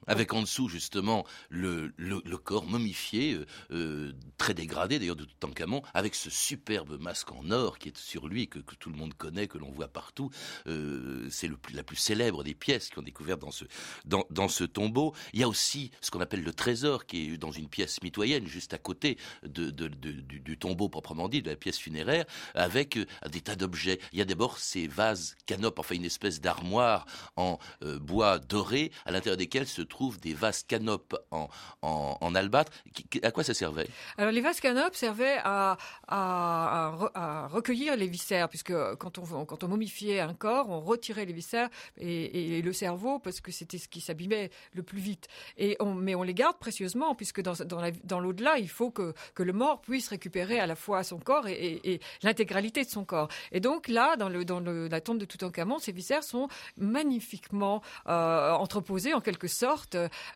avec 0.08 0.32
en 0.32 0.42
dessous 0.42 0.68
justement 0.68 1.24
le, 1.50 1.92
le, 1.96 2.20
corps 2.38 2.66
momifié, 2.66 3.34
euh, 3.34 3.46
euh, 3.70 4.12
très 4.38 4.54
dégradé 4.54 4.98
d'ailleurs 4.98 5.16
de 5.16 5.24
Toutankhamon, 5.24 5.82
avec 5.94 6.14
ce 6.14 6.30
superbe 6.30 7.00
masque 7.00 7.30
en 7.32 7.50
or 7.50 7.78
qui 7.78 7.88
est 7.88 7.96
sur 7.96 8.26
lui, 8.26 8.48
que, 8.48 8.58
tout 8.78 8.90
le 8.90 8.96
monde 8.96 9.14
connaît, 9.14 9.48
que 9.48 9.58
l'on 9.58 9.70
voit 9.70 9.88
partout. 9.88 10.30
Euh, 10.66 11.28
c'est 11.30 11.50
la 11.74 11.82
plus 11.82 11.96
célèbre 11.96 12.42
des 12.42 12.54
pièces 12.54 12.90
qu'on 12.90 13.02
découvert 13.02 13.36
dans 13.36 13.50
ce, 13.50 13.64
dans, 14.04 14.24
dans, 14.30 14.48
ce 14.48 14.64
tombeau. 14.64 15.14
Il 15.32 15.40
y 15.40 15.42
a 15.42 15.48
aussi 15.48 15.90
ce 16.00 16.10
qu'on 16.10 16.20
appelle 16.20 16.42
le 16.42 16.52
trésor, 16.52 17.06
qui 17.06 17.34
est 17.34 17.36
dans 17.36 17.50
une 17.50 17.68
pièce 17.68 18.02
mitoyenne, 18.02 18.46
juste 18.46 18.72
à 18.72 18.78
côté 18.78 19.18
de, 19.42 19.70
de, 19.70 19.88
du, 19.88 20.58
tombeau 20.58 20.88
proprement 20.88 21.28
dit, 21.28 21.42
de 21.42 21.50
la 21.50 21.56
pièce 21.56 21.78
funéraire, 21.78 22.24
avec 22.54 22.98
des 23.30 23.40
tas 23.40 23.56
d'objets. 23.56 24.00
Il 24.12 24.18
y 24.18 24.22
a 24.22 24.24
d'abord 24.24 24.58
ces 24.58 24.86
vases 24.86 25.36
canopes, 25.46 25.78
enfin 25.78 25.96
une 25.96 26.04
espèce 26.04 26.40
d'armoire 26.40 27.04
en 27.36 27.58
bois 28.00 28.38
doré, 28.38 28.92
à 29.04 29.12
l'intérieur 29.12 29.36
desquels 29.36 29.66
se 29.66 29.82
trouve 29.82 29.97
des 30.20 30.34
vases 30.34 30.62
canopes 30.62 31.16
en, 31.30 31.48
en, 31.82 32.34
albâtre. 32.34 32.72
À 33.22 33.30
quoi 33.30 33.42
ça 33.42 33.54
servait? 33.54 33.88
Alors 34.16 34.32
les 34.32 34.40
vases 34.40 34.60
canopes 34.60 34.94
servaient 34.94 35.38
à, 35.44 35.76
à, 36.06 37.48
recueillir 37.50 37.96
les 37.96 38.06
viscères, 38.06 38.48
puisque 38.48 38.72
quand 38.96 39.18
on, 39.18 39.44
quand 39.44 39.64
on 39.64 39.68
momifiait 39.68 40.20
un 40.20 40.34
corps, 40.34 40.68
on 40.68 40.80
retirait 40.80 41.24
les 41.24 41.32
viscères 41.32 41.68
et, 41.98 42.62
le 42.62 42.72
cerveau, 42.72 43.18
parce 43.18 43.40
que 43.40 43.52
c'était 43.52 43.78
ce 43.78 43.88
qui 43.88 44.00
s'abîmait 44.00 44.50
le 44.72 44.82
plus 44.82 45.00
vite. 45.00 45.26
Et 45.56 45.76
on, 45.80 45.94
mais 45.94 46.14
on 46.14 46.22
les 46.22 46.34
garde 46.34 46.58
précieusement, 46.58 47.14
puisque 47.14 47.40
dans, 47.40 47.54
dans, 47.64 47.82
dans 48.04 48.20
l'au-delà, 48.20 48.58
il 48.58 48.68
faut 48.68 48.90
que, 48.90 49.14
que 49.34 49.42
le 49.42 49.52
mort 49.52 49.80
puisse 49.80 50.08
récupérer 50.08 50.60
à 50.60 50.66
la 50.66 50.76
fois 50.76 51.02
son 51.02 51.18
corps 51.18 51.48
et, 51.48 52.00
l'intégralité 52.22 52.84
de 52.84 52.90
son 52.90 53.04
corps. 53.04 53.28
Et 53.52 53.60
donc 53.60 53.88
là, 53.88 54.16
dans, 54.16 54.28
le, 54.28 54.44
dans 54.44 54.60
le, 54.60 54.88
la 54.88 55.00
tombe 55.00 55.18
de 55.18 55.24
Toutankhamon, 55.24 55.78
ces 55.78 55.92
viscères 55.92 56.22
sont 56.22 56.48
magnifiquement 56.76 57.82
euh, 58.08 58.52
entreposés 58.52 59.14
en 59.14 59.20
quelque 59.20 59.48
sorte 59.48 59.87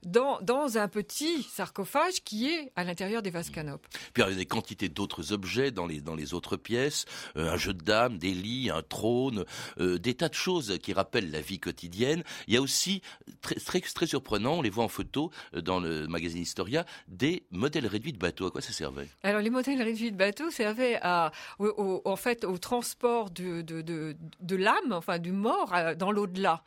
dans, 0.05 0.41
dans 0.41 0.79
un 0.79 0.89
petit 0.89 1.43
sarcophage 1.43 2.23
qui 2.25 2.49
est 2.49 2.73
à 2.77 2.85
l'intérieur 2.85 3.23
des 3.23 3.31
vases 3.31 3.51
canopes. 3.51 3.87
Puis 4.15 4.23
il 4.23 4.31
y 4.31 4.33
a 4.33 4.37
des 4.37 4.47
quantités 4.47 4.89
d'autres 4.89 5.33
objets 5.33 5.71
dans 5.71 5.87
les, 5.87 6.01
dans 6.01 6.15
les 6.15 6.35
autres 6.35 6.57
pièces, 6.57 7.05
euh, 7.37 7.53
un 7.53 7.57
jeu 7.57 7.75
de 7.75 7.83
dames, 7.83 8.19
des 8.19 8.33
lits, 8.33 8.71
un 8.71 8.83
trône, 8.83 9.45
euh, 9.79 9.99
des 9.99 10.15
tas 10.15 10.29
de 10.29 10.35
choses 10.35 10.79
qui 10.83 10.93
rappellent 10.93 11.31
la 11.31 11.41
vie 11.41 11.59
quotidienne. 11.59 12.23
Il 12.47 12.55
y 12.55 12.57
a 12.57 12.63
aussi, 12.63 13.03
très, 13.41 13.57
très, 13.57 13.81
très 13.81 14.07
surprenant, 14.07 14.55
on 14.55 14.63
les 14.63 14.71
voit 14.71 14.85
en 14.85 14.89
photo 14.89 15.31
euh, 15.55 15.61
dans 15.61 15.81
le 15.81 16.07
magazine 16.07 16.43
Historia, 16.43 16.85
des 17.09 17.45
modèles 17.51 17.87
réduits 17.87 18.13
de 18.13 18.19
bateaux. 18.19 18.47
À 18.47 18.51
quoi 18.51 18.61
ça 18.61 18.73
servait? 18.73 19.09
Alors 19.23 19.41
les 19.41 19.51
modèles 19.51 19.83
réduits 19.83 20.13
de 20.13 20.17
bateaux 20.17 20.51
servaient 20.51 20.99
à, 21.03 21.33
au, 21.59 22.03
en 22.05 22.17
fait 22.17 22.45
au 22.45 22.59
transport 22.59 23.31
de, 23.31 23.63
de, 23.63 23.83
de, 23.83 24.17
de 24.41 24.57
l'âme, 24.57 24.93
enfin 24.93 25.19
du 25.19 25.33
mort 25.33 25.73
dans 25.99 26.13
l'au-delà. 26.13 26.63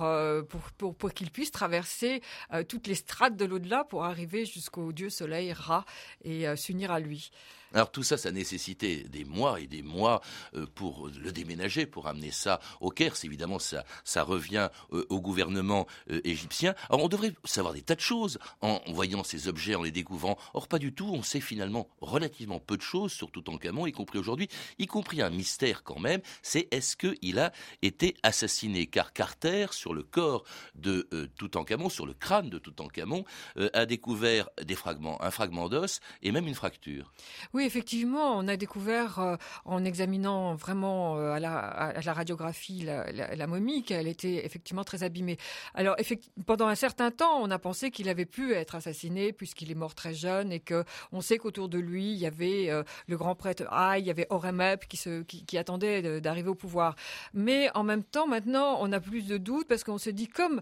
Euh, 0.00 0.42
pour, 0.42 0.60
pour, 0.76 0.94
pour, 0.94 1.12
qu'il 1.12 1.30
puisse 1.30 1.50
traverser 1.50 2.22
euh, 2.52 2.62
toutes 2.62 2.86
les 2.86 2.94
strates 2.94 3.36
de 3.36 3.44
l'au-delà 3.44 3.84
pour 3.84 4.04
arriver 4.04 4.44
jusqu'au 4.44 4.92
dieu 4.92 5.08
soleil 5.08 5.52
Ra 5.52 5.84
et 6.24 6.46
euh, 6.46 6.56
s'unir 6.56 6.90
à 6.90 7.00
lui. 7.00 7.30
Alors 7.74 7.90
tout 7.90 8.02
ça, 8.02 8.16
ça 8.16 8.30
nécessitait 8.30 9.04
des 9.04 9.24
mois 9.24 9.60
et 9.60 9.66
des 9.66 9.82
mois 9.82 10.20
euh, 10.54 10.66
pour 10.74 11.08
le 11.08 11.32
déménager, 11.32 11.86
pour 11.86 12.06
amener 12.06 12.30
ça 12.30 12.60
au 12.80 12.90
Caire. 12.90 13.14
Évidemment, 13.24 13.58
ça, 13.58 13.84
ça 14.04 14.22
revient 14.22 14.68
euh, 14.92 15.06
au 15.08 15.20
gouvernement 15.20 15.86
euh, 16.10 16.20
égyptien. 16.24 16.74
Alors 16.88 17.04
on 17.04 17.08
devrait 17.08 17.34
savoir 17.44 17.74
des 17.74 17.82
tas 17.82 17.94
de 17.94 18.00
choses 18.00 18.38
en 18.60 18.80
voyant 18.88 19.24
ces 19.24 19.48
objets, 19.48 19.74
en 19.74 19.82
les 19.82 19.90
découvrant. 19.90 20.38
Or 20.54 20.68
pas 20.68 20.78
du 20.78 20.92
tout. 20.92 21.10
On 21.12 21.22
sait 21.22 21.40
finalement 21.40 21.88
relativement 22.00 22.60
peu 22.60 22.76
de 22.76 22.82
choses 22.82 23.12
sur 23.12 23.30
Toutankhamon, 23.30 23.86
y 23.86 23.92
compris 23.92 24.18
aujourd'hui, 24.18 24.48
y 24.78 24.86
compris 24.86 25.22
un 25.22 25.30
mystère 25.30 25.82
quand 25.82 25.98
même. 25.98 26.20
C'est 26.42 26.68
est-ce 26.72 26.96
qu'il 26.96 27.38
a 27.38 27.52
été 27.82 28.16
assassiné? 28.22 28.86
Car 28.86 29.12
Carter, 29.12 29.66
sur 29.70 29.94
le 29.94 30.02
corps 30.02 30.44
de 30.74 31.08
Toutankhamon, 31.36 31.88
sur 31.88 32.06
le 32.06 32.14
crâne 32.14 32.50
de 32.50 32.58
Toutankhamon, 32.58 33.24
a 33.72 33.86
découvert 33.86 34.48
des 34.62 34.74
fragments, 34.74 35.22
un 35.22 35.30
fragment 35.30 35.68
d'os 35.68 36.00
et 36.22 36.32
même 36.32 36.46
une 36.46 36.54
fracture. 36.54 37.12
Oui, 37.52 37.61
effectivement, 37.64 38.36
on 38.36 38.48
a 38.48 38.56
découvert 38.56 39.18
euh, 39.18 39.36
en 39.64 39.84
examinant 39.84 40.54
vraiment 40.54 41.16
euh, 41.16 41.32
à, 41.32 41.40
la, 41.40 42.12
radiographie 42.12 42.84
la, 42.84 43.46
momie 43.46 43.82
qu'elle 43.82 44.08
était 44.08 44.44
effectivement 44.44 44.84
très 44.84 45.02
abîmée. 45.02 45.36
Alors, 45.74 45.96
pendant 46.46 46.66
un 46.66 46.74
certain 46.74 47.10
temps, 47.10 47.40
on 47.40 47.50
a 47.50 47.58
pensé 47.58 47.90
qu'il 47.90 48.08
avait 48.08 48.26
pu 48.26 48.54
être 48.54 48.74
assassiné 48.74 49.32
puisqu'il 49.32 49.70
est 49.70 49.76
mort 49.76 49.94
très 49.94 50.14
jeune 50.14 50.52
et 50.52 50.60
que 50.60 50.84
on 51.12 51.20
sait 51.20 51.38
qu'autour 51.38 51.68
de 51.68 51.78
lui, 51.78 52.12
il 52.12 52.18
y 52.18 52.26
avait 52.26 52.70
euh, 52.70 52.82
le 53.06 53.16
grand 53.16 53.34
prêtre 53.34 53.64
Aïe, 53.70 54.02
il 54.02 54.06
y 54.06 54.10
avait 54.10 54.26
Horemheb 54.30 54.80
qui, 54.88 54.98
qui, 55.26 55.58
attendait 55.58 56.20
d'arriver 56.20 56.48
au 56.48 56.54
pouvoir. 56.54 56.96
Mais 57.34 57.70
en 57.74 57.82
même 57.82 58.04
temps, 58.04 58.26
maintenant, 58.26 58.78
on 58.80 58.92
a 58.92 59.00
plus 59.00 59.26
de 59.26 59.36
doutes 59.36 59.68
parce 59.68 59.84
qu'on 59.84 59.98
se 59.98 60.10
dit 60.10 60.28
comme 60.28 60.60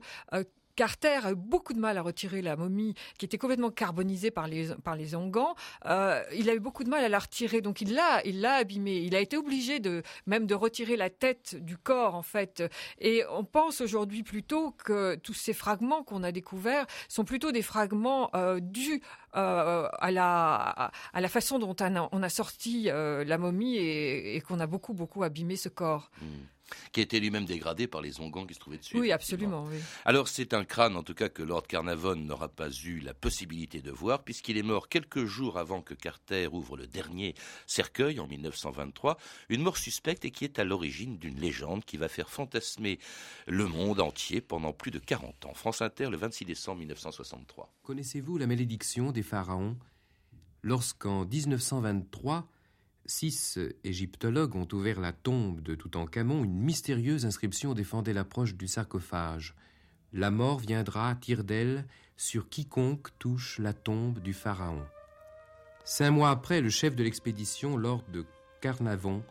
Carter 0.81 1.27
a 1.27 1.33
eu 1.33 1.35
beaucoup 1.35 1.75
de 1.75 1.79
mal 1.79 1.99
à 1.99 2.01
retirer 2.01 2.41
la 2.41 2.57
momie 2.57 2.95
qui 3.19 3.27
était 3.27 3.37
complètement 3.37 3.69
carbonisée 3.69 4.31
par 4.31 4.49
les, 4.49 4.69
par 4.83 4.97
les 4.97 5.15
ongans. 5.15 5.55
Euh, 5.85 6.23
il 6.35 6.49
a 6.49 6.55
eu 6.55 6.59
beaucoup 6.59 6.85
de 6.85 6.89
mal 6.89 7.05
à 7.05 7.11
la 7.11 7.19
retirer, 7.19 7.61
donc 7.61 7.83
il 7.83 7.93
l'a, 7.93 8.23
il 8.25 8.41
l'a 8.41 8.55
abîmée. 8.55 8.97
Il 8.97 9.15
a 9.15 9.21
été 9.21 9.37
obligé 9.37 9.79
de 9.79 10.03
même 10.25 10.47
de 10.47 10.55
retirer 10.55 10.97
la 10.97 11.11
tête 11.11 11.55
du 11.55 11.77
corps 11.77 12.15
en 12.15 12.23
fait. 12.23 12.63
Et 12.99 13.25
on 13.29 13.45
pense 13.45 13.83
aujourd'hui 13.83 14.23
plutôt 14.23 14.71
que 14.71 15.17
tous 15.17 15.35
ces 15.35 15.53
fragments 15.53 16.03
qu'on 16.03 16.23
a 16.23 16.33
découverts 16.33 16.87
sont 17.09 17.27
plutôt 17.27 17.53
des 17.53 17.61
fragments 17.61 18.31
euh, 18.35 18.59
dus 18.59 19.03
euh, 19.37 19.87
à, 19.99 20.11
la, 20.11 20.93
à 21.13 21.21
la 21.21 21.29
façon 21.29 21.59
dont 21.59 21.77
on 21.79 22.23
a, 22.23 22.29
sorti 22.31 22.85
la 22.85 23.37
momie 23.37 23.77
et, 23.77 24.41
qu'on 24.41 24.61
a 24.61 24.67
beaucoup 24.67 24.95
beaucoup 24.95 25.25
abîmé 25.25 25.57
ce 25.57 25.69
corps. 25.69 26.11
Hmm 26.23 26.47
qui 26.93 27.01
a 27.01 27.03
été 27.03 27.21
lui-même 27.21 27.45
dégradé 27.45 27.87
par 27.87 28.01
les 28.01 28.21
ongans 28.21 28.47
qui 28.47 28.55
se 28.55 28.59
trouvaient 28.59 28.79
dessus. 28.79 28.99
Oui, 28.99 29.13
absolument. 29.13 29.69
Alors 30.05 30.29
c'est 30.29 30.55
un 30.55 30.65
crâne, 30.65 30.97
en 30.97 31.03
tout 31.03 31.15
cas, 31.15 31.29
que 31.29 31.43
Lord 31.43 31.67
Carnavon 31.67 32.17
n'aura 32.17 32.49
pas 32.49 32.71
eu 32.71 33.01
la 33.01 33.15
possibilité 33.15 33.81
de 33.81 33.91
voir, 33.91 34.23
puisqu'il 34.23 34.57
est 34.57 34.63
mort 34.63 34.89
quelques 34.89 35.25
jours 35.25 35.59
avant 35.59 35.83
que 35.83 35.95
Carter 35.95 36.49
ouvre 36.53 36.77
le 36.77 36.87
dernier 36.87 37.35
cercueil 37.67 38.21
en 38.21 38.27
1923, 38.27 39.17
une 39.49 39.63
mort 39.63 39.77
suspecte 39.77 40.25
et 40.25 40.31
qui 40.31 40.45
est 40.45 40.59
à 40.59 40.65
l'origine 40.65 41.19
d'une 41.19 41.39
légende 41.39 41.85
qui 41.85 41.97
va 41.97 42.09
faire 42.09 42.31
fantasmer 42.31 42.99
le 43.47 43.67
monde 43.67 44.01
entier 44.01 44.41
pendant 44.41 44.73
plus 44.73 44.91
de 44.91 44.99
40 44.99 45.47
ans. 45.47 45.55
France 45.55 45.83
Inter, 45.83 46.09
le 46.11 46.17
26 46.17 46.45
décembre 46.45 46.79
1963. 46.79 47.73
Connaissez-vous 47.83 48.39
la 48.39 48.47
malédiction 48.47 49.13
des 49.13 49.23
pharaons? 49.23 49.77
Lorsqu'en 50.63 51.25
1923, 51.25 52.47
Six 53.11 53.59
égyptologues 53.83 54.55
ont 54.55 54.69
ouvert 54.73 55.01
la 55.01 55.13
tombe 55.13 55.61
de 55.63 55.75
Toutankhamon. 55.75 56.45
Une 56.45 56.61
mystérieuse 56.61 57.27
inscription 57.27 57.75
défendait 57.75 58.13
l'approche 58.13 58.55
du 58.55 58.69
sarcophage. 58.69 59.57
La 60.13 60.31
mort 60.31 60.61
viendra, 60.61 61.17
tire 61.17 61.43
d'elle, 61.43 61.87
sur 62.17 62.49
quiconque 62.49 63.09
touche 63.19 63.59
la 63.59 63.73
tombe 63.73 64.21
du 64.21 64.33
pharaon. 64.33 64.85
Cinq 65.85 66.13
mois 66.13 66.31
après, 66.31 66.61
le 66.61 66.71
chef 66.71 66.95
de 66.95 67.03
l'expédition, 67.03 67.77
Lord 67.77 68.05
de 68.13 68.25
Carnavon, 68.61 69.25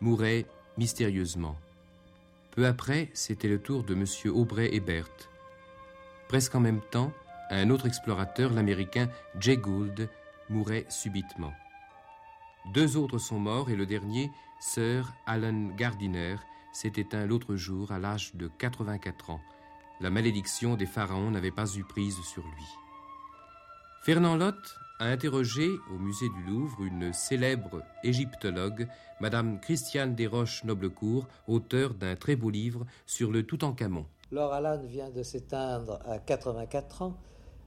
mourait 0.00 0.46
mystérieusement. 0.78 1.56
Peu 2.52 2.68
après, 2.68 3.10
c'était 3.14 3.48
le 3.48 3.58
tour 3.58 3.82
de 3.82 3.94
M. 3.94 4.04
Aubrey 4.32 4.72
Hebert. 4.72 5.10
Presque 6.28 6.54
en 6.54 6.60
même 6.60 6.82
temps, 6.92 7.12
un 7.50 7.68
autre 7.70 7.86
explorateur, 7.86 8.52
l'américain 8.52 9.08
Jay 9.40 9.56
Gould, 9.56 10.08
mourait 10.48 10.86
subitement. 10.88 11.52
Deux 12.72 12.96
autres 12.96 13.18
sont 13.18 13.38
morts 13.38 13.68
et 13.68 13.76
le 13.76 13.84
dernier, 13.84 14.30
Sir 14.58 15.12
Alan 15.26 15.68
Gardiner, 15.76 16.36
s'est 16.72 16.92
éteint 16.96 17.26
l'autre 17.26 17.56
jour 17.56 17.92
à 17.92 17.98
l'âge 17.98 18.34
de 18.34 18.48
84 18.48 19.30
ans. 19.30 19.40
La 20.00 20.10
malédiction 20.10 20.74
des 20.74 20.86
pharaons 20.86 21.30
n'avait 21.30 21.50
pas 21.50 21.66
eu 21.76 21.84
prise 21.84 22.20
sur 22.22 22.42
lui. 22.42 22.64
Fernand 24.02 24.36
Lotte 24.36 24.76
a 24.98 25.06
interrogé 25.06 25.68
au 25.92 25.98
musée 25.98 26.28
du 26.28 26.42
Louvre 26.44 26.82
une 26.82 27.12
célèbre 27.12 27.82
égyptologue, 28.02 28.88
Madame 29.20 29.60
Christiane 29.60 30.14
Desroches-Noblecourt, 30.14 31.28
auteure 31.46 31.94
d'un 31.94 32.16
très 32.16 32.36
beau 32.36 32.50
livre 32.50 32.86
sur 33.06 33.30
le 33.30 33.44
Toutankhamon. 33.44 34.06
Lord 34.30 34.52
Alan 34.52 34.82
vient 34.84 35.10
de 35.10 35.22
s'éteindre 35.22 36.00
à 36.06 36.18
84 36.18 37.02
ans. 37.02 37.16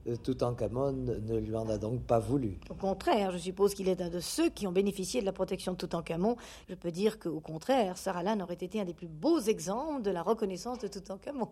Euh, 0.08 0.16
Toutankhamon 0.16 0.92
ne 0.92 1.38
lui 1.38 1.54
en 1.54 1.68
a 1.68 1.78
donc 1.78 2.02
pas 2.02 2.18
voulu. 2.18 2.58
Au 2.70 2.74
contraire, 2.74 3.32
je 3.32 3.38
suppose 3.38 3.74
qu'il 3.74 3.88
est 3.88 4.00
un 4.00 4.08
de 4.08 4.20
ceux 4.20 4.48
qui 4.48 4.66
ont 4.66 4.72
bénéficié 4.72 5.20
de 5.20 5.26
la 5.26 5.32
protection 5.32 5.72
de 5.72 5.76
Toutankhamon. 5.76 6.36
Je 6.68 6.74
peux 6.74 6.90
dire 6.90 7.18
qu'au 7.18 7.40
contraire, 7.40 7.96
Sarah 7.98 8.22
Lan 8.22 8.40
aurait 8.40 8.54
été 8.54 8.80
un 8.80 8.84
des 8.84 8.94
plus 8.94 9.08
beaux 9.08 9.40
exemples 9.40 10.02
de 10.02 10.10
la 10.10 10.22
reconnaissance 10.22 10.78
de 10.78 10.88
Toutankhamon. 10.88 11.48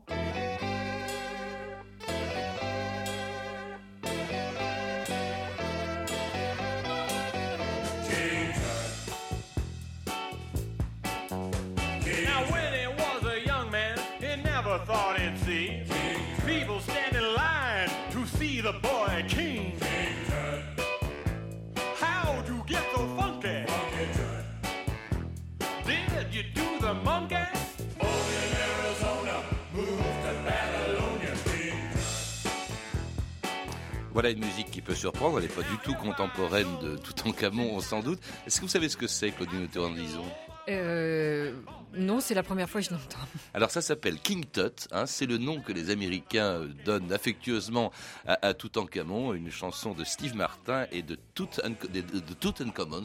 Voilà 34.16 34.30
une 34.30 34.42
musique 34.42 34.70
qui 34.70 34.80
peut 34.80 34.94
surprendre, 34.94 35.36
elle 35.36 35.42
n'est 35.42 35.54
pas 35.54 35.60
du 35.60 35.76
tout 35.84 35.92
contemporaine 35.92 36.78
de 36.80 36.96
Toutankhamon, 36.96 37.78
sans 37.80 38.00
doute. 38.00 38.18
Est-ce 38.46 38.60
que 38.60 38.62
vous 38.62 38.70
savez 38.70 38.88
ce 38.88 38.96
que 38.96 39.06
c'est, 39.06 39.30
Claudine 39.30 39.68
Théorandison 39.68 40.24
euh, 40.70 41.52
non, 41.96 42.20
c'est 42.20 42.34
la 42.34 42.42
première 42.42 42.68
fois 42.68 42.80
que 42.80 42.86
je 42.88 42.92
l'entends. 42.92 43.18
Alors 43.54 43.70
ça 43.70 43.80
s'appelle 43.80 44.18
King 44.18 44.44
Tut, 44.52 44.88
hein, 44.92 45.06
c'est 45.06 45.26
le 45.26 45.38
nom 45.38 45.60
que 45.60 45.72
les 45.72 45.90
Américains 45.90 46.60
euh, 46.60 46.68
donnent 46.84 47.12
affectueusement 47.12 47.92
à, 48.26 48.46
à 48.46 48.54
Toutankhamon, 48.54 49.34
une 49.34 49.50
chanson 49.50 49.92
de 49.92 50.04
Steve 50.04 50.34
Martin 50.34 50.86
et 50.92 51.02
de, 51.02 51.16
de 51.36 51.46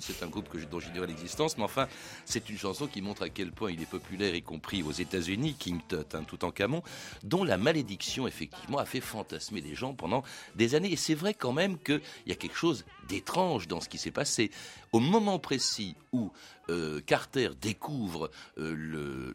c'est 0.01 0.23
un 0.23 0.27
groupe 0.27 0.49
que, 0.49 0.58
dont 0.58 0.80
j'ignorais 0.80 1.08
l'existence, 1.08 1.58
mais 1.58 1.63
enfin 1.63 1.88
c'est 2.25 2.49
une 2.49 2.58
chanson 2.58 2.88
qui 2.88 3.01
montre 3.01 3.23
à 3.23 3.30
quel 3.30 3.51
point 3.51 3.71
il 3.71 3.82
est 3.82 3.89
populaire, 3.89 4.36
y 4.36 4.41
compris 4.41 4.84
aux 4.84 4.91
États-Unis, 4.91 5.56
King 5.58 5.80
Tut, 5.88 5.95
hein, 6.13 6.23
Toutankhamon, 6.23 6.84
dont 7.23 7.43
la 7.43 7.58
malédiction 7.58 8.27
effectivement 8.27 8.77
a 8.77 8.86
fait 8.86 9.01
fantasmer 9.01 9.62
des 9.62 9.75
gens 9.75 9.93
pendant 9.93 10.23
des 10.56 10.75
années. 10.75 10.91
Et 10.91 10.97
c'est 10.97 11.15
vrai 11.15 11.34
quand 11.34 11.54
même 11.54 11.77
qu'il 11.77 12.01
y 12.27 12.32
a 12.32 12.36
quelque 12.36 12.58
chose 12.58 12.86
d'étrange 13.12 13.67
dans 13.67 13.82
ce 13.82 13.89
qui 13.89 13.97
s'est 13.97 14.12
passé. 14.12 14.52
Au 14.93 15.00
moment 15.00 15.38
précis 15.38 15.95
où 16.13 16.32
euh, 16.69 17.02
Carter 17.06 17.50
découvre 17.60 18.32
euh, 18.58 18.74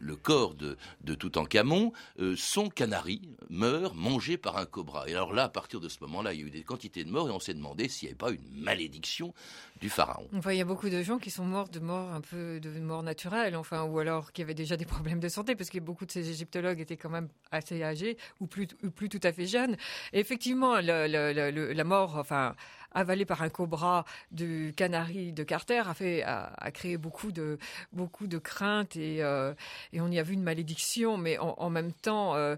le, 0.01 0.15
corps 0.15 0.55
de, 0.55 0.77
de 1.01 1.13
Toutankhamon, 1.13 1.93
euh, 2.19 2.35
son 2.35 2.69
canari 2.69 3.21
meurt 3.49 3.95
mangé 3.95 4.37
par 4.37 4.57
un 4.57 4.65
cobra. 4.65 5.07
Et 5.07 5.13
alors 5.13 5.33
là, 5.33 5.43
à 5.43 5.49
partir 5.49 5.79
de 5.79 5.89
ce 5.89 5.99
moment-là, 6.01 6.33
il 6.33 6.39
y 6.39 6.43
a 6.43 6.47
eu 6.47 6.49
des 6.49 6.63
quantités 6.63 7.03
de 7.03 7.11
morts 7.11 7.29
et 7.29 7.31
on 7.31 7.39
s'est 7.39 7.53
demandé 7.53 7.87
s'il 7.87 8.07
n'y 8.07 8.11
avait 8.11 8.17
pas 8.17 8.31
une 8.31 8.61
malédiction 8.63 9.33
du 9.79 9.89
pharaon. 9.89 10.27
Enfin, 10.35 10.53
il 10.53 10.57
y 10.57 10.61
a 10.61 10.65
beaucoup 10.65 10.89
de 10.89 11.03
gens 11.03 11.19
qui 11.19 11.29
sont 11.29 11.45
morts 11.45 11.69
de 11.69 11.79
mort 11.79 12.11
un 12.11 12.21
peu 12.21 12.59
de 12.59 12.69
mort 12.79 13.03
naturelle, 13.03 13.55
enfin, 13.55 13.83
ou 13.83 13.99
alors 13.99 14.31
qui 14.31 14.41
avaient 14.41 14.55
déjà 14.55 14.75
des 14.75 14.85
problèmes 14.85 15.19
de 15.19 15.29
santé, 15.29 15.55
parce 15.55 15.69
que 15.69 15.79
beaucoup 15.79 16.05
de 16.05 16.11
ces 16.11 16.29
égyptologues 16.29 16.79
étaient 16.79 16.97
quand 16.97 17.11
même 17.11 17.29
assez 17.51 17.83
âgés 17.83 18.17
ou 18.39 18.47
plus, 18.47 18.67
plus 18.67 19.09
tout 19.09 19.19
à 19.21 19.31
fait 19.31 19.45
jeunes. 19.45 19.77
Effectivement, 20.13 20.79
la 20.79 21.83
mort, 21.83 22.15
enfin, 22.17 22.55
avalée 22.91 23.25
par 23.25 23.41
un 23.41 23.49
cobra 23.49 24.05
du 24.31 24.73
canari 24.75 25.33
de 25.33 25.43
Carter 25.43 25.83
a 25.85 25.93
fait 25.93 26.23
a, 26.23 26.71
créé 26.71 26.97
beaucoup 26.97 27.31
de 27.31 27.57
beaucoup 27.93 28.27
de 28.27 28.37
craintes 28.37 28.95
et, 28.95 29.23
euh, 29.23 29.53
et 29.93 30.01
on 30.01 30.09
y 30.09 30.19
a 30.19 30.23
vu 30.23 30.33
une 30.33 30.43
malédiction, 30.43 31.17
mais 31.17 31.37
en, 31.37 31.69
même 31.69 31.93
temps. 31.93 32.35
Euh, 32.35 32.55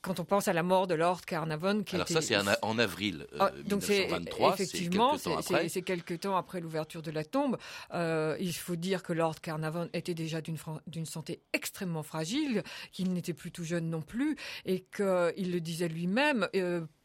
quand 0.00 0.20
on 0.20 0.24
pense 0.24 0.46
à 0.46 0.52
la 0.52 0.62
mort 0.62 0.86
de 0.86 0.94
Lord 0.94 1.22
Carnarvon, 1.22 1.82
qui 1.82 1.96
Alors 1.96 2.08
ça, 2.08 2.22
c'est 2.22 2.36
en, 2.62 2.78
avril 2.78 3.26
1923, 3.32 4.50
ah, 4.50 4.54
effectivement, 4.54 5.16
c'est 5.18 5.82
quelques 5.82 6.20
temps 6.20 6.36
après 6.36 6.60
l'ouverture 6.60 7.02
de 7.02 7.10
la 7.10 7.24
tombe. 7.24 7.58
Euh, 7.94 8.36
il 8.38 8.54
faut 8.54 8.76
dire 8.76 9.02
que 9.02 9.12
Lord 9.12 9.40
Carnarvon 9.40 9.88
était 9.92 10.14
déjà 10.14 10.40
d'une 10.40 11.04
santé 11.04 11.42
extrêmement 11.52 12.04
fragile, 12.04 12.62
qu'il 12.92 13.12
n'était 13.12 13.34
plus 13.34 13.50
tout 13.50 13.64
jeune 13.64 13.90
non 13.90 14.00
plus, 14.00 14.36
et 14.64 14.86
qu'il 14.94 15.52
le 15.52 15.58
disait 15.60 15.88
lui-même 15.88 16.48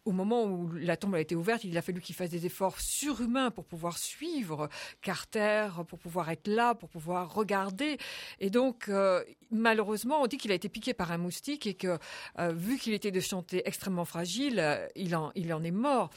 au 0.06 0.12
moment 0.12 0.44
où 0.44 0.72
la 0.74 0.98
tombe 0.98 1.16
a 1.16 1.22
été 1.22 1.36
ouverte, 1.36 1.64
il 1.64 1.78
a 1.78 1.82
fallu 1.82 2.02
qu'il 2.02 2.16
fasse 2.16 2.30
des 2.30 2.46
efforts 2.46 2.80
surhumains 2.80 3.52
pour 3.52 3.66
pouvoir 3.66 3.98
suivre 3.98 4.70
Carter, 5.02 5.70
pour 5.88 6.00
pouvoir 6.00 6.30
être 6.30 6.48
là, 6.48 6.76
pour 6.76 6.90
pouvoir 6.90 7.34
regarder. 7.34 7.98
Et 8.40 8.50
donc, 8.50 8.90
euh, 8.90 9.24
malheureusement, 9.52 10.22
on 10.22 10.28
dit 10.28 10.38
qu'il 10.38 10.52
a 10.52 10.56
été 10.56 10.70
piqué 10.70 10.94
par 10.94 11.12
un 11.12 11.18
moustique 11.18 11.68
et 11.68 11.74
que, 11.74 11.98
euh, 12.40 12.52
vu 12.52 12.78
qu'il 12.78 12.94
était 12.94 13.12
de 13.12 13.20
santé 13.20 13.62
extrêmement 13.66 14.06
fragile, 14.06 14.60
euh, 14.60 14.88
il, 14.96 15.16
en, 15.16 15.32
il 15.36 15.54
en 15.54 15.64
est 15.64 15.72
mort. 15.72 16.10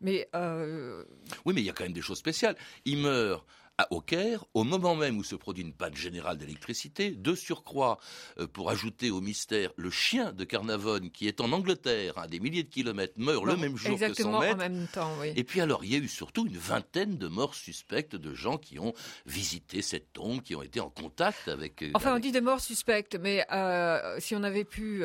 Mais 0.00 0.28
oui, 0.34 1.54
mais 1.54 1.62
il 1.62 1.64
y 1.64 1.70
a 1.70 1.72
quand 1.72 1.84
même 1.84 1.92
des 1.92 2.02
choses 2.02 2.18
spéciales. 2.18 2.56
Il 2.84 2.98
meurt 2.98 3.44
au 3.90 4.00
Caire, 4.00 4.44
au 4.54 4.64
moment 4.64 4.94
même 4.94 5.18
où 5.18 5.24
se 5.24 5.34
produit 5.34 5.64
une 5.64 5.72
panne 5.72 5.96
générale 5.96 6.38
d'électricité, 6.38 7.10
de 7.10 7.34
surcroît, 7.34 7.98
euh, 8.38 8.46
pour 8.46 8.70
ajouter 8.70 9.10
au 9.10 9.20
mystère, 9.20 9.72
le 9.76 9.90
chien 9.90 10.32
de 10.32 10.44
Carnavon, 10.44 11.08
qui 11.12 11.26
est 11.26 11.40
en 11.40 11.50
Angleterre, 11.52 12.16
à 12.18 12.28
des 12.28 12.38
milliers 12.38 12.62
de 12.62 12.68
kilomètres, 12.68 13.14
meurt 13.16 13.44
le 13.44 13.56
même 13.56 13.76
jour 13.76 13.98
que 13.98 14.14
son 14.14 14.38
maître. 14.38 14.54
En 14.54 14.58
même 14.58 14.86
temps, 14.92 15.10
oui. 15.20 15.32
Et 15.36 15.44
puis 15.44 15.60
alors, 15.60 15.84
il 15.84 15.92
y 15.92 15.96
a 15.96 15.98
eu 15.98 16.08
surtout 16.08 16.46
une 16.46 16.56
vingtaine 16.56 17.18
de 17.18 17.26
morts 17.26 17.54
suspectes 17.54 18.16
de 18.16 18.34
gens 18.34 18.58
qui 18.58 18.78
ont 18.78 18.94
visité 19.26 19.82
cette 19.82 20.12
tombe, 20.12 20.40
qui 20.42 20.54
ont 20.54 20.62
été 20.62 20.80
en 20.80 20.90
contact 20.90 21.48
avec. 21.48 21.82
Euh, 21.82 21.90
enfin, 21.94 22.14
on 22.14 22.18
dit 22.20 22.32
des 22.32 22.40
morts 22.40 22.60
suspectes, 22.60 23.16
mais 23.20 23.44
euh, 23.52 24.16
si 24.20 24.36
on 24.36 24.44
avait 24.44 24.64
pu, 24.64 25.02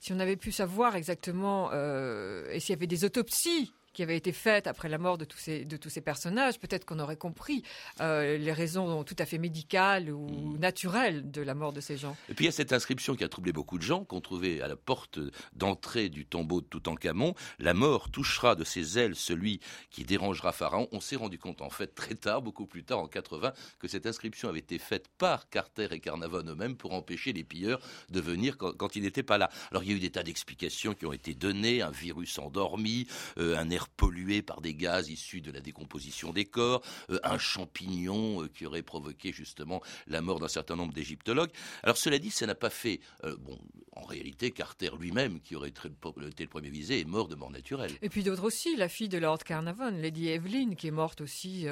si 0.00 0.12
on 0.12 0.20
avait 0.20 0.36
pu 0.36 0.52
savoir 0.52 0.94
exactement, 0.94 1.72
et 1.72 2.60
s'il 2.60 2.70
y 2.70 2.76
avait 2.76 2.86
des 2.86 3.04
autopsies 3.04 3.72
qui 3.92 4.02
avait 4.02 4.16
été 4.16 4.32
faite 4.32 4.66
après 4.66 4.88
la 4.88 4.98
mort 4.98 5.18
de 5.18 5.24
tous 5.24 5.38
ces, 5.38 5.64
de 5.64 5.76
tous 5.76 5.90
ces 5.90 6.00
personnages, 6.00 6.58
peut-être 6.58 6.84
qu'on 6.84 6.98
aurait 6.98 7.16
compris 7.16 7.62
euh, 8.00 8.38
les 8.38 8.52
raisons 8.52 9.04
tout 9.04 9.16
à 9.18 9.26
fait 9.26 9.38
médicales 9.38 10.10
ou 10.10 10.28
mm. 10.28 10.58
naturelles 10.58 11.30
de 11.30 11.42
la 11.42 11.54
mort 11.54 11.72
de 11.72 11.80
ces 11.80 11.96
gens. 11.96 12.16
Et 12.28 12.34
puis 12.34 12.44
il 12.44 12.46
y 12.46 12.48
a 12.48 12.52
cette 12.52 12.72
inscription 12.72 13.14
qui 13.14 13.24
a 13.24 13.28
troublé 13.28 13.52
beaucoup 13.52 13.78
de 13.78 13.82
gens, 13.82 14.04
qu'on 14.04 14.20
trouvait 14.20 14.60
à 14.60 14.68
la 14.68 14.76
porte 14.76 15.18
d'entrée 15.54 16.08
du 16.08 16.26
tombeau 16.26 16.60
de 16.60 16.66
Toutankhamon. 16.66 17.34
La 17.58 17.74
mort 17.74 18.10
touchera 18.10 18.54
de 18.54 18.64
ses 18.64 18.98
ailes 18.98 19.16
celui 19.16 19.60
qui 19.90 20.04
dérangera 20.04 20.52
Pharaon. 20.52 20.88
On 20.92 21.00
s'est 21.00 21.16
rendu 21.16 21.38
compte 21.38 21.62
en 21.62 21.70
fait 21.70 21.94
très 21.94 22.14
tard, 22.14 22.42
beaucoup 22.42 22.66
plus 22.66 22.84
tard, 22.84 22.98
en 22.98 23.08
80, 23.08 23.52
que 23.78 23.88
cette 23.88 24.06
inscription 24.06 24.48
avait 24.48 24.60
été 24.60 24.78
faite 24.78 25.08
par 25.18 25.48
Carter 25.48 25.88
et 25.90 26.00
Carnavon 26.00 26.42
eux-mêmes 26.46 26.76
pour 26.76 26.94
empêcher 26.94 27.32
les 27.32 27.44
pilleurs 27.44 27.80
de 28.10 28.20
venir 28.20 28.56
quand, 28.56 28.72
quand 28.76 28.96
il 28.96 29.02
n'était 29.02 29.22
pas 29.22 29.38
là. 29.38 29.50
Alors 29.70 29.82
il 29.82 29.90
y 29.90 29.92
a 29.92 29.96
eu 29.96 30.00
des 30.00 30.10
tas 30.10 30.22
d'explications 30.22 30.94
qui 30.94 31.06
ont 31.06 31.12
été 31.12 31.34
données, 31.34 31.82
un 31.82 31.90
virus 31.90 32.38
endormi, 32.38 33.06
euh, 33.38 33.56
un 33.56 33.70
air 33.70 33.81
pollué 33.88 34.42
par 34.42 34.60
des 34.60 34.74
gaz 34.74 35.08
issus 35.08 35.40
de 35.40 35.50
la 35.50 35.60
décomposition 35.60 36.32
des 36.32 36.44
corps, 36.44 36.82
euh, 37.10 37.18
un 37.22 37.38
champignon 37.38 38.42
euh, 38.42 38.48
qui 38.48 38.66
aurait 38.66 38.82
provoqué 38.82 39.32
justement 39.32 39.82
la 40.06 40.20
mort 40.20 40.40
d'un 40.40 40.48
certain 40.48 40.76
nombre 40.76 40.92
d'égyptologues. 40.92 41.50
Alors 41.82 41.96
cela 41.96 42.18
dit, 42.18 42.30
ça 42.30 42.46
n'a 42.46 42.54
pas 42.54 42.70
fait, 42.70 43.00
bon, 43.40 43.58
en 43.92 44.02
réalité, 44.02 44.50
Carter 44.50 44.90
lui-même, 44.98 45.40
qui 45.40 45.56
aurait 45.56 45.68
été 45.70 45.88
le 45.88 46.46
premier 46.46 46.70
visé, 46.70 47.00
est 47.00 47.04
mort 47.04 47.28
de 47.28 47.34
mort 47.34 47.50
naturelle. 47.50 47.92
Et 48.02 48.08
puis 48.08 48.22
d'autres 48.22 48.44
aussi, 48.44 48.76
la 48.76 48.88
fille 48.88 49.08
de 49.08 49.18
Lord 49.18 49.38
Carnarvon, 49.38 49.90
Lady 49.90 50.28
Evelyn, 50.28 50.74
qui 50.74 50.88
est 50.88 50.92
morte 50.92 51.20
aussi 51.20 51.66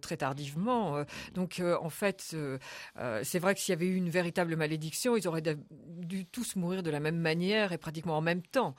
très 0.00 0.16
tardivement. 0.16 1.04
donc 1.34 1.60
en 1.60 1.90
fait, 1.90 2.36
c'est 3.22 3.38
vrai 3.38 3.54
que 3.54 3.60
s'il 3.60 3.72
y 3.72 3.76
avait 3.76 3.86
eu 3.86 3.96
une 3.96 4.10
véritable 4.10 4.56
malédiction, 4.56 5.16
ils 5.16 5.26
auraient 5.28 5.42
dû 5.42 6.26
tous 6.26 6.56
mourir 6.56 6.82
de 6.82 6.90
la 6.90 7.00
même 7.00 7.18
manière 7.18 7.72
et 7.72 7.78
pratiquement 7.78 8.16
en 8.16 8.22
même 8.22 8.42
temps, 8.42 8.74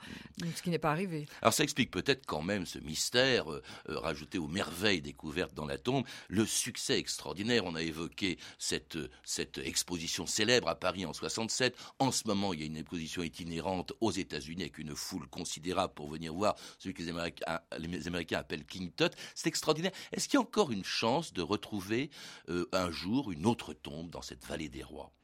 ce 0.54 0.62
qui 0.62 0.70
n'est 0.70 0.78
pas 0.78 0.90
arrivé. 0.90 1.26
Alors 1.42 1.52
ça 1.52 1.64
explique 1.64 1.90
peut-être 1.90 2.26
quand 2.26 2.42
même 2.42 2.66
ce 2.66 2.75
mystère 2.82 3.52
euh, 3.52 3.62
euh, 3.88 3.98
rajouté 3.98 4.38
aux 4.38 4.48
merveilles 4.48 5.02
découvertes 5.02 5.54
dans 5.54 5.66
la 5.66 5.78
tombe, 5.78 6.04
le 6.28 6.46
succès 6.46 6.98
extraordinaire. 6.98 7.64
On 7.64 7.74
a 7.74 7.82
évoqué 7.82 8.38
cette, 8.58 8.98
cette 9.24 9.58
exposition 9.58 10.26
célèbre 10.26 10.68
à 10.68 10.74
Paris 10.74 11.06
en 11.06 11.12
67. 11.12 11.76
En 11.98 12.12
ce 12.12 12.26
moment, 12.26 12.52
il 12.52 12.60
y 12.60 12.62
a 12.62 12.66
une 12.66 12.76
exposition 12.76 13.22
itinérante 13.22 13.92
aux 14.00 14.10
États-Unis 14.10 14.62
avec 14.62 14.78
une 14.78 14.94
foule 14.94 15.28
considérable 15.28 15.94
pour 15.94 16.08
venir 16.08 16.34
voir 16.34 16.56
celui 16.78 16.94
que 16.94 17.02
les 17.02 17.08
Américains, 17.08 17.60
les 17.78 18.06
Américains 18.06 18.38
appellent 18.38 18.66
King 18.66 18.92
Tut. 18.96 19.10
C'est 19.34 19.48
extraordinaire. 19.48 19.92
Est-ce 20.12 20.28
qu'il 20.28 20.38
y 20.38 20.42
a 20.42 20.42
encore 20.42 20.70
une 20.70 20.84
chance 20.84 21.32
de 21.32 21.42
retrouver 21.42 22.10
euh, 22.48 22.68
un 22.72 22.90
jour 22.90 23.32
une 23.32 23.46
autre 23.46 23.72
tombe 23.72 24.10
dans 24.10 24.22
cette 24.22 24.44
vallée 24.44 24.68
des 24.68 24.82
rois? 24.82 25.15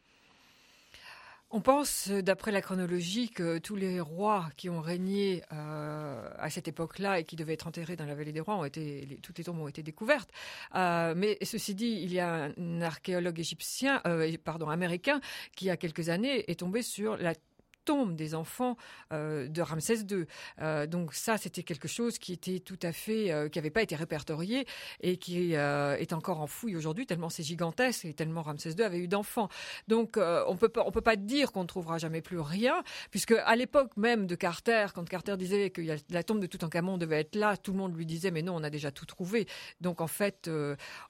On 1.53 1.61
pense, 1.61 2.09
d'après 2.09 2.51
la 2.51 2.63
chronologie, 2.63 3.29
que 3.29 3.59
tous 3.59 3.77
les 3.77 4.01
rois 4.01 4.49
qui 4.57 4.71
ont 4.71 4.81
régné 4.81 5.43
euh, 5.53 6.29
à 6.39 6.49
cette 6.49 6.67
époque-là 6.67 7.21
et 7.21 7.25
qui 7.25 7.37
devaient 7.37 7.53
être 7.53 7.67
enterrés 7.67 7.95
dans 7.95 8.07
la 8.07 8.15
vallée 8.15 8.33
des 8.33 8.41
rois 8.41 8.57
ont 8.57 8.65
été, 8.65 9.19
toutes 9.23 9.39
les 9.39 9.49
ont 9.51 9.69
été. 9.69 9.85
Euh, 10.75 11.15
mais 11.15 11.37
ceci 11.43 11.75
dit, 11.75 12.01
il 12.03 12.13
y 12.13 12.21
a 12.21 12.51
un 12.57 12.81
archéologue 12.81 13.39
égyptien, 13.39 14.01
euh, 14.07 14.35
pardon, 14.43 14.71
américain, 14.71 15.21
qui 15.55 15.67
il 15.67 15.69
y 15.69 15.71
a 15.71 15.77
quelques 15.77 16.09
années 16.09 16.51
est 16.51 16.61
tombé 16.61 16.83
sur 16.83 17.17
la 17.19 17.35
tombe 17.85 18.15
des 18.15 18.35
enfants 18.35 18.77
euh, 19.13 19.49
de 19.49 19.63
Ramsès 19.63 20.01
II. 20.11 20.27
Euh, 20.61 20.87
donc 20.87 21.15
ça, 21.15 21.39
c'était 21.39 21.63
quelque 21.63 21.89
chose 21.89 22.19
qui 22.19 22.33
était 22.33 22.61
tout 22.61 22.79
à 22.83 22.93
fait, 22.93 23.31
euh, 23.31 23.49
qui 23.49 23.59
n'avait 23.59 23.71
pas 23.71 23.83
été 23.83 23.97
répertorié 23.97 24.67
et 25.01 25.17
qui 25.17 25.53
est 25.53 26.13
encore 26.13 26.41
en 26.41 26.47
fouille 26.47 26.77
aujourd'hui, 26.77 27.07
tellement 27.07 27.29
c'est 27.29 27.43
gigantesque 27.43 28.05
et 28.05 28.15
tellement 28.15 28.43
Ramsès 28.43 28.71
II 28.73 28.83
avait 28.83 28.99
eu 28.99 29.09
d'enfants. 29.09 29.49
Donc 29.89 30.19
on 30.19 30.57
peut 30.57 30.69
pas, 30.69 30.85
on 30.87 30.91
peut 30.91 31.01
pas 31.01 31.17
dire 31.17 31.53
qu'on 31.53 31.63
ne 31.63 31.67
trouvera 31.67 31.99
jamais 31.99 32.21
plus 32.21 32.39
rien, 32.39 32.83
puisque 33.11 33.33
à 33.33 33.57
l'époque 33.57 33.97
même 33.97 34.27
de 34.27 34.35
Carter, 34.35 34.87
quand 34.95 35.09
Carter 35.09 35.37
disait 35.37 35.71
que 35.71 35.83
la 36.11 36.23
tombe 36.23 36.41
de 36.41 36.47
Toutankhamon 36.47 36.99
devait 36.99 37.21
être 37.21 37.35
là, 37.35 37.57
tout 37.57 37.73
le 37.73 37.79
monde 37.79 37.97
lui 37.97 38.07
disait 38.07 38.31
mais 38.31 38.43
non, 38.43 38.57
on 38.57 38.63
a 38.63 38.71
déjà 38.71 38.91
tout 38.91 39.07
trouvé. 39.07 39.47
Donc 39.81 40.01
en 40.01 40.07
fait, 40.07 40.51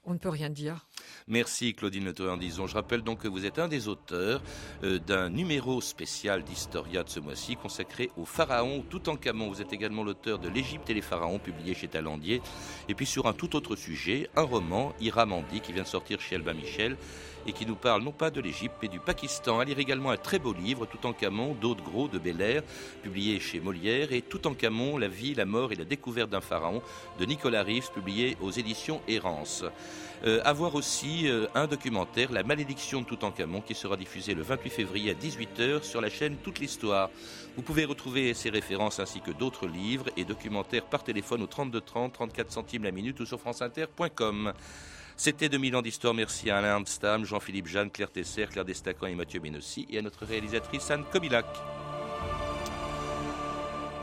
on 0.03 0.13
ne 0.13 0.17
peut 0.17 0.29
rien 0.29 0.49
dire. 0.49 0.87
Merci 1.27 1.73
Claudine 1.73 2.05
Le 2.05 2.37
disons. 2.37 2.67
Je 2.67 2.75
rappelle 2.75 3.01
donc 3.01 3.19
que 3.19 3.27
vous 3.27 3.45
êtes 3.45 3.59
un 3.59 3.67
des 3.67 3.87
auteurs 3.87 4.41
d'un 4.81 5.29
numéro 5.29 5.81
spécial 5.81 6.43
d'histoire 6.43 6.62
De 6.71 7.03
ce 7.07 7.19
mois-ci 7.19 7.55
consacré 7.55 8.09
au 8.17 8.25
pharaon 8.25 8.83
Toutankhamon. 8.89 9.49
Vous 9.49 9.61
êtes 9.61 9.73
également 9.73 10.03
l'auteur 10.03 10.39
de 10.39 10.47
L'Égypte 10.47 10.89
et 10.89 10.93
les 10.93 11.01
pharaons, 11.01 11.37
publié 11.37 11.73
chez 11.73 11.87
Talandier. 11.87 12.41
Et 12.87 12.95
puis 12.95 13.05
sur 13.05 13.27
un 13.27 13.33
tout 13.33 13.55
autre 13.55 13.75
sujet, 13.75 14.29
un 14.35 14.43
roman, 14.43 14.93
Iramandi, 15.01 15.59
qui 15.59 15.73
vient 15.73 15.83
de 15.83 15.87
sortir 15.87 16.21
chez 16.21 16.35
Albin 16.35 16.53
Michel 16.53 16.95
et 17.45 17.53
qui 17.53 17.65
nous 17.65 17.75
parle 17.75 18.03
non 18.03 18.11
pas 18.11 18.31
de 18.31 18.41
l'Égypte 18.41 18.75
mais 18.81 18.87
du 18.87 18.99
Pakistan. 18.99 19.59
À 19.59 19.65
lire 19.65 19.79
également 19.79 20.11
un 20.11 20.17
très 20.17 20.39
beau 20.39 20.53
livre, 20.53 20.85
Toutankhamon, 20.85 21.55
d'Aude 21.55 21.81
Gros 21.81 22.07
de 22.07 22.19
Bel 22.19 22.63
publié 23.01 23.39
chez 23.39 23.59
Molière, 23.59 24.11
et 24.11 24.21
Toutankhamon, 24.21 24.97
la 24.97 25.07
vie, 25.07 25.33
la 25.33 25.45
mort 25.45 25.71
et 25.71 25.75
la 25.75 25.85
découverte 25.85 26.29
d'un 26.29 26.41
pharaon 26.41 26.81
de 27.19 27.25
Nicolas 27.25 27.63
Rives, 27.63 27.91
publié 27.91 28.37
aux 28.41 28.51
éditions 28.51 29.01
Errance. 29.07 29.63
Euh, 30.25 30.39
à 30.45 30.53
voir 30.53 30.75
aussi 30.75 31.27
euh, 31.27 31.47
un 31.53 31.67
documentaire, 31.67 32.31
La 32.31 32.43
malédiction 32.43 33.01
de 33.01 33.05
Toutankhamon, 33.05 33.59
qui 33.59 33.75
sera 33.75 33.97
diffusé 33.97 34.33
le 34.33 34.41
28 34.41 34.69
février 34.69 35.11
à 35.11 35.13
18h 35.13 35.83
sur 35.83 35.99
la 35.99 36.09
chaîne 36.09 36.37
Toute 36.37 36.59
l'Histoire. 36.59 37.09
Vous 37.57 37.61
pouvez 37.61 37.83
retrouver 37.83 38.33
ces 38.33 38.49
références 38.49 38.99
ainsi 38.99 39.19
que 39.19 39.31
d'autres 39.31 39.67
livres 39.67 40.05
et 40.15 40.23
documentaires 40.23 40.85
par 40.85 41.03
téléphone 41.03 41.43
au 41.43 41.47
32 41.47 41.81
30, 41.81 42.13
34 42.13 42.51
centimes 42.51 42.83
la 42.83 42.91
minute 42.91 43.19
ou 43.19 43.25
sur 43.25 43.39
franceinter.com. 43.39 44.53
C'était 45.15 45.49
2000 45.49 45.75
ans 45.75 45.81
d'histoire. 45.81 46.13
Merci 46.13 46.49
à 46.49 46.57
Alain 46.57 46.77
Amstam, 46.77 47.25
Jean-Philippe 47.25 47.67
Jeanne, 47.67 47.91
Claire 47.91 48.11
Tesser, 48.11 48.47
Claire 48.47 48.65
Destacan 48.65 49.07
et 49.07 49.15
Mathieu 49.15 49.39
Benossi 49.39 49.87
et 49.89 49.99
à 49.99 50.01
notre 50.01 50.25
réalisatrice 50.25 50.89
Anne 50.91 51.05
Kobilac. 51.11 51.45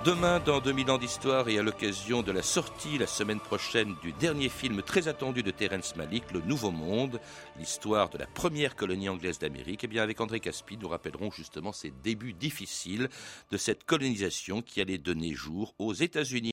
Demain, 0.03 0.41
dans 0.41 0.61
2000 0.61 0.91
ans 0.93 0.97
d'histoire 0.97 1.51
et 1.51 1.59
à 1.59 1.63
l'occasion 1.63 2.23
de 2.23 2.33
la 2.33 2.41
sortie 2.41 2.97
la 2.97 3.07
semaine 3.07 3.39
prochaine 3.39 3.97
du 4.03 4.13
dernier 4.15 4.49
film 4.49 4.81
très 4.81 5.09
attendu 5.09 5.43
de 5.43 5.51
Terence 5.51 5.95
Malick, 5.95 6.33
Le 6.33 6.41
Nouveau 6.41 6.71
Monde, 6.71 7.21
l'histoire 7.59 8.09
de 8.09 8.17
la 8.17 8.27
première 8.27 8.77
colonie 8.77 9.11
anglaise 9.11 9.39
d'Amérique, 9.39 9.85
eh 9.85 9.89
bien 9.89 10.03
avec 10.03 10.19
André 10.23 10.41
Caspi, 10.41 10.79
nous 10.79 10.89
rappellerons 10.89 11.31
justement 11.31 11.73
ces 11.73 11.93
débuts 12.03 12.33
difficiles 12.33 13.11
de 13.51 13.59
cette 13.59 13.85
colonisation 13.85 14.63
qui 14.63 14.81
allait 14.81 14.97
donner 14.97 15.35
jour 15.35 15.75
aux 15.79 15.93
États-Unis. 15.93 16.49